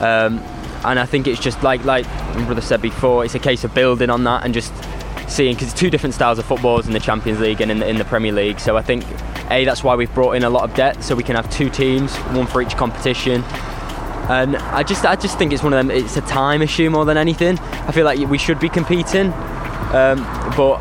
Um, 0.00 0.38
and 0.84 0.98
I 0.98 1.04
think 1.04 1.26
it's 1.26 1.40
just 1.40 1.62
like 1.62 1.84
like 1.84 2.06
my 2.34 2.44
brother 2.44 2.62
said 2.62 2.80
before, 2.80 3.24
it's 3.24 3.34
a 3.34 3.38
case 3.38 3.64
of 3.64 3.74
building 3.74 4.10
on 4.10 4.24
that 4.24 4.44
and 4.44 4.54
just 4.54 4.72
seeing 5.30 5.54
because 5.54 5.70
it's 5.70 5.78
two 5.78 5.90
different 5.90 6.14
styles 6.14 6.38
of 6.38 6.44
footballs 6.44 6.86
in 6.86 6.92
the 6.92 7.00
Champions 7.00 7.40
League 7.40 7.60
and 7.60 7.70
in 7.70 7.78
the, 7.78 7.88
in 7.88 7.96
the 7.96 8.04
Premier 8.04 8.32
League. 8.32 8.60
So 8.60 8.76
I 8.76 8.82
think 8.82 9.04
a 9.50 9.64
that's 9.64 9.82
why 9.82 9.94
we've 9.96 10.12
brought 10.14 10.32
in 10.32 10.44
a 10.44 10.50
lot 10.50 10.68
of 10.68 10.74
depth 10.74 11.04
so 11.04 11.14
we 11.14 11.22
can 11.22 11.36
have 11.36 11.50
two 11.50 11.70
teams, 11.70 12.14
one 12.16 12.46
for 12.46 12.62
each 12.62 12.76
competition. 12.76 13.42
And 14.28 14.56
I 14.56 14.82
just 14.82 15.04
I 15.04 15.16
just 15.16 15.38
think 15.38 15.52
it's 15.52 15.62
one 15.62 15.72
of 15.72 15.78
them. 15.78 15.90
It's 15.90 16.16
a 16.16 16.22
time 16.22 16.62
issue 16.62 16.88
more 16.90 17.04
than 17.04 17.16
anything. 17.16 17.58
I 17.58 17.92
feel 17.92 18.04
like 18.04 18.18
we 18.28 18.38
should 18.38 18.60
be 18.60 18.68
competing, 18.68 19.32
um, 19.92 20.22
but 20.56 20.78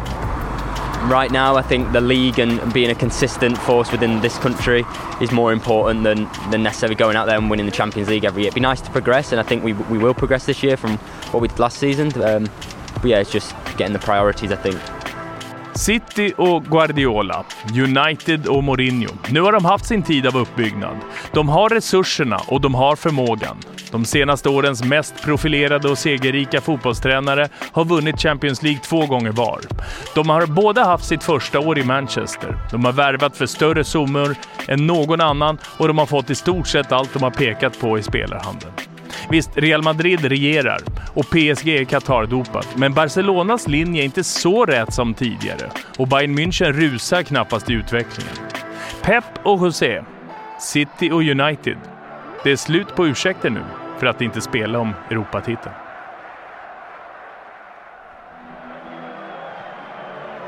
right 1.08 1.32
now 1.32 1.56
I 1.56 1.62
think 1.62 1.92
the 1.92 2.02
league 2.02 2.40
and 2.40 2.74
being 2.74 2.90
a 2.90 2.96
consistent 2.96 3.58
force 3.58 3.92
within 3.92 4.22
this 4.22 4.38
country 4.38 4.86
is 5.22 5.32
more 5.32 5.54
important 5.54 6.04
than, 6.04 6.30
than 6.52 6.62
necessarily 6.62 6.96
going 6.96 7.16
out 7.16 7.26
there 7.26 7.38
and 7.38 7.50
winning 7.50 7.66
the 7.66 7.72
Champions 7.72 8.10
League 8.10 8.26
every 8.26 8.44
year. 8.44 8.48
It'd 8.50 8.56
be 8.56 8.62
nice 8.62 8.82
to 8.82 8.92
progress, 8.92 9.32
and 9.32 9.40
I 9.40 9.44
think 9.44 9.64
we, 9.64 9.74
we 9.74 9.98
will 9.98 10.14
progress 10.14 10.46
this 10.46 10.62
year 10.62 10.78
from 10.78 10.98
what 11.32 11.42
we 11.42 11.48
did 11.48 11.60
last 11.60 11.78
season. 11.78 12.12
Um, 12.22 12.50
but 12.94 13.06
yeah, 13.06 13.22
it's 13.22 13.34
just 13.34 13.56
getting 13.78 13.94
the 14.00 14.06
priorities 14.06 14.52
I 14.52 14.56
think. 14.56 14.80
City 15.76 16.34
och 16.38 16.66
Guardiola, 16.66 17.44
United 17.74 18.48
och 18.48 18.64
Mourinho. 18.64 19.12
Nu 19.30 19.42
har 19.42 19.52
de 19.52 19.66
haft 19.66 19.86
sin 19.86 20.04
tid 20.04 20.28
av 20.28 20.38
uppbyggnad. 20.38 20.98
De 21.34 21.50
har 21.50 21.70
resurserna 21.70 22.42
och 22.48 22.62
de 22.62 22.76
har 22.76 22.96
förmågan. 22.96 23.58
De 23.92 24.06
senaste 24.06 24.50
årens 24.50 24.84
mest 24.84 25.22
profilerade 25.24 25.90
och 25.90 25.98
segerrika 25.98 26.62
fotbollstränare 26.62 27.50
har 27.72 27.86
vunnit 27.86 28.22
Champions 28.22 28.64
League 28.64 28.82
två 28.82 29.06
gånger 29.06 29.32
var. 29.32 29.60
De 30.16 30.30
har 30.30 30.46
båda 30.46 30.84
haft 30.84 31.06
sitt 31.06 31.24
första 31.24 31.60
år 31.60 31.80
i 31.80 31.84
Manchester. 31.84 32.58
De 32.72 32.86
har 32.86 32.92
värvat 32.92 33.38
för 33.38 33.46
större 33.46 33.84
summor 33.84 34.36
än 34.68 34.88
någon 34.88 35.22
annan 35.22 35.58
och 35.78 35.88
de 35.88 35.98
har 35.98 36.06
fått 36.06 36.30
i 36.30 36.36
stort 36.36 36.68
sett 36.68 36.92
allt 36.92 37.14
de 37.14 37.24
har 37.24 37.32
pekat 37.32 37.80
på 37.80 38.00
i 38.00 38.04
spelarhandeln. 38.04 38.89
Visst, 39.30 39.58
Real 39.58 39.84
Madrid 39.84 40.26
regerar 40.26 40.80
och 41.14 41.26
PSG 41.30 41.68
är 41.70 41.84
Qatar-dopat, 41.84 42.68
men 42.76 42.94
Barcelonas 42.94 43.68
linje 43.68 44.02
är 44.02 44.06
inte 44.06 44.24
så 44.24 44.66
rätt 44.66 44.94
som 44.94 45.14
tidigare 45.14 45.70
och 45.98 46.08
Bayern 46.08 46.40
München 46.40 46.74
rusar 46.74 47.24
knappast 47.24 47.70
i 47.70 47.74
utvecklingen. 47.74 48.34
Pep 49.02 49.24
och 49.44 49.60
José, 49.66 50.02
City 50.60 51.12
och 51.12 51.22
United. 51.22 51.78
Det 52.44 52.52
är 52.52 52.56
slut 52.56 52.96
på 52.96 53.08
ursäkter 53.08 53.50
nu 53.50 53.62
för 54.00 54.08
att 54.08 54.22
inte 54.22 54.42
spela 54.42 54.80
om 54.80 54.94
Europatiteln. 55.10 55.76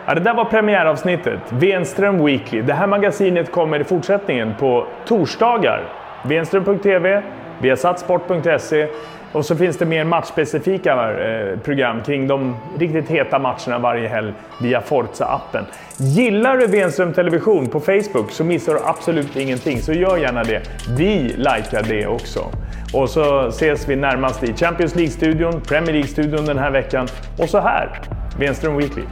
Ja, 0.06 0.14
det 0.14 0.22
där 0.22 0.34
var 0.34 0.46
premiäravsnittet, 0.46 1.40
Venström 1.50 2.26
Weekly. 2.26 2.62
Det 2.62 2.74
här 2.74 2.88
magasinet 2.88 3.52
kommer 3.52 3.80
i 3.80 3.84
fortsättningen 3.84 4.54
på 4.60 4.88
torsdagar. 5.06 5.84
Venström.tv, 6.24 7.24
Viasatsport.se 7.62 8.88
och 9.32 9.46
så 9.46 9.56
finns 9.56 9.78
det 9.78 9.86
mer 9.86 10.04
matchspecifika 10.04 11.12
eh, 11.12 11.60
program 11.60 12.04
kring 12.04 12.28
de 12.28 12.56
riktigt 12.80 13.10
heta 13.10 13.40
matcherna 13.40 13.80
varje 13.80 14.08
helg 14.08 14.34
via 14.62 14.82
Forza-appen. 14.82 15.64
Gillar 15.98 16.58
du 16.58 16.68
Wenström 16.68 17.14
Television 17.14 17.68
på 17.68 17.80
Facebook 17.80 18.32
så 18.32 18.44
missar 18.44 18.74
du 18.74 18.80
absolut 18.86 19.36
ingenting, 19.36 19.82
så 19.82 19.94
gör 19.94 20.18
gärna 20.18 20.44
det. 20.44 20.62
Vi 20.98 21.20
likar 21.38 21.84
det 21.90 22.08
också. 22.08 22.52
Och 22.94 23.10
så 23.10 23.48
ses 23.48 23.90
vi 23.90 23.96
närmast 23.96 24.44
i 24.44 24.54
Champions 24.54 24.96
League-studion, 24.96 25.62
Premier 25.62 25.94
League-studion 25.94 26.46
den 26.46 26.58
här 26.58 26.72
veckan 26.72 27.08
och 27.38 27.50
så 27.50 27.60
här, 27.60 28.02
Wenström 28.40 28.78
Weekly. 28.78 29.04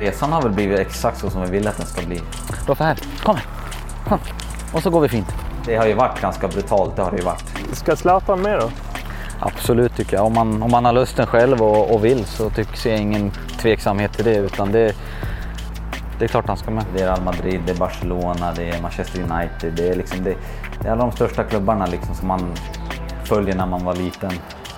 Resan 0.00 0.32
har 0.32 0.42
väl 0.42 0.52
blivit 0.52 0.78
exakt 0.78 1.18
så 1.18 1.30
som 1.30 1.42
vi 1.42 1.50
ville 1.50 1.68
att 1.68 1.76
den 1.76 1.86
ska 1.86 2.06
bli. 2.06 2.20
Roffe 2.66 2.84
här, 2.84 2.96
kom 3.22 3.36
här. 3.36 3.44
Kom. 4.08 4.18
Och 4.74 4.82
så 4.82 4.90
går 4.90 5.00
vi 5.00 5.08
fint. 5.08 5.47
Det 5.64 5.76
har 5.76 5.86
ju 5.86 5.94
varit 5.94 6.20
ganska 6.20 6.48
brutalt, 6.48 6.96
det 6.96 7.02
har 7.02 7.10
det 7.10 7.16
ju 7.16 7.24
varit. 7.24 7.44
Ska 7.72 7.96
Zlatan 7.96 8.42
med 8.42 8.58
då? 8.60 8.70
Absolut 9.40 9.96
tycker 9.96 10.16
jag. 10.16 10.26
Om 10.26 10.34
man, 10.34 10.62
om 10.62 10.70
man 10.70 10.84
har 10.84 10.92
lusten 10.92 11.26
själv 11.26 11.62
och, 11.62 11.94
och 11.94 12.04
vill 12.04 12.24
så 12.24 12.50
tycker, 12.50 12.76
ser 12.76 12.90
jag 12.90 13.00
ingen 13.00 13.30
tveksamhet 13.60 14.12
till 14.12 14.24
det. 14.24 14.36
Utan 14.36 14.72
det, 14.72 14.94
det 16.18 16.24
är 16.24 16.28
klart 16.28 16.48
han 16.48 16.56
ska 16.56 16.70
med. 16.70 16.84
Det 16.94 17.02
är 17.02 17.06
Real 17.06 17.22
Madrid, 17.22 17.60
det 17.66 17.72
är 17.72 17.76
Barcelona, 17.76 18.52
det 18.56 18.68
är 18.68 18.82
Manchester 18.82 19.20
United. 19.20 19.72
Det 19.76 19.88
är, 19.88 19.94
liksom 19.94 20.24
det, 20.24 20.34
det 20.82 20.88
är 20.88 20.92
alla 20.92 21.02
de 21.02 21.12
största 21.12 21.44
klubbarna 21.44 21.86
liksom 21.86 22.14
som 22.14 22.28
man 22.28 22.52
följer 23.24 23.56
när 23.56 23.66
man 23.66 23.84
var 23.84 23.94
liten. 23.94 24.32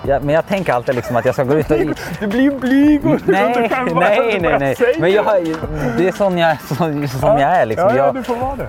Ja, 0.07 0.21
men 0.21 0.35
jag 0.35 0.47
tänker 0.47 0.73
alltid 0.73 0.95
liksom 0.95 1.16
att 1.16 1.25
jag 1.25 1.35
ska 1.35 1.45
gå 1.45 1.55
ut 1.55 1.71
och... 1.71 1.79
Du 2.21 2.27
blir 2.27 2.40
ju 2.40 2.59
blyg 2.59 3.07
och 3.07 3.21
nej, 3.25 3.71
nej, 3.95 4.40
nej, 4.40 4.59
nej. 4.59 4.77
Men 5.01 5.12
jag, 5.12 5.25
det 5.99 6.09
är 6.09 6.12
sån 6.12 6.38
jag, 6.38 6.61
så, 6.61 6.75
som 6.75 7.09
ja, 7.23 7.40
jag 7.40 7.57
är. 7.57 7.66
Liksom. 7.66 7.88
Ja, 7.88 7.97
ja, 7.97 8.07
jag, 8.07 8.14
du 8.14 8.23
får 8.23 8.37
vara 8.37 8.57
det. 8.57 8.69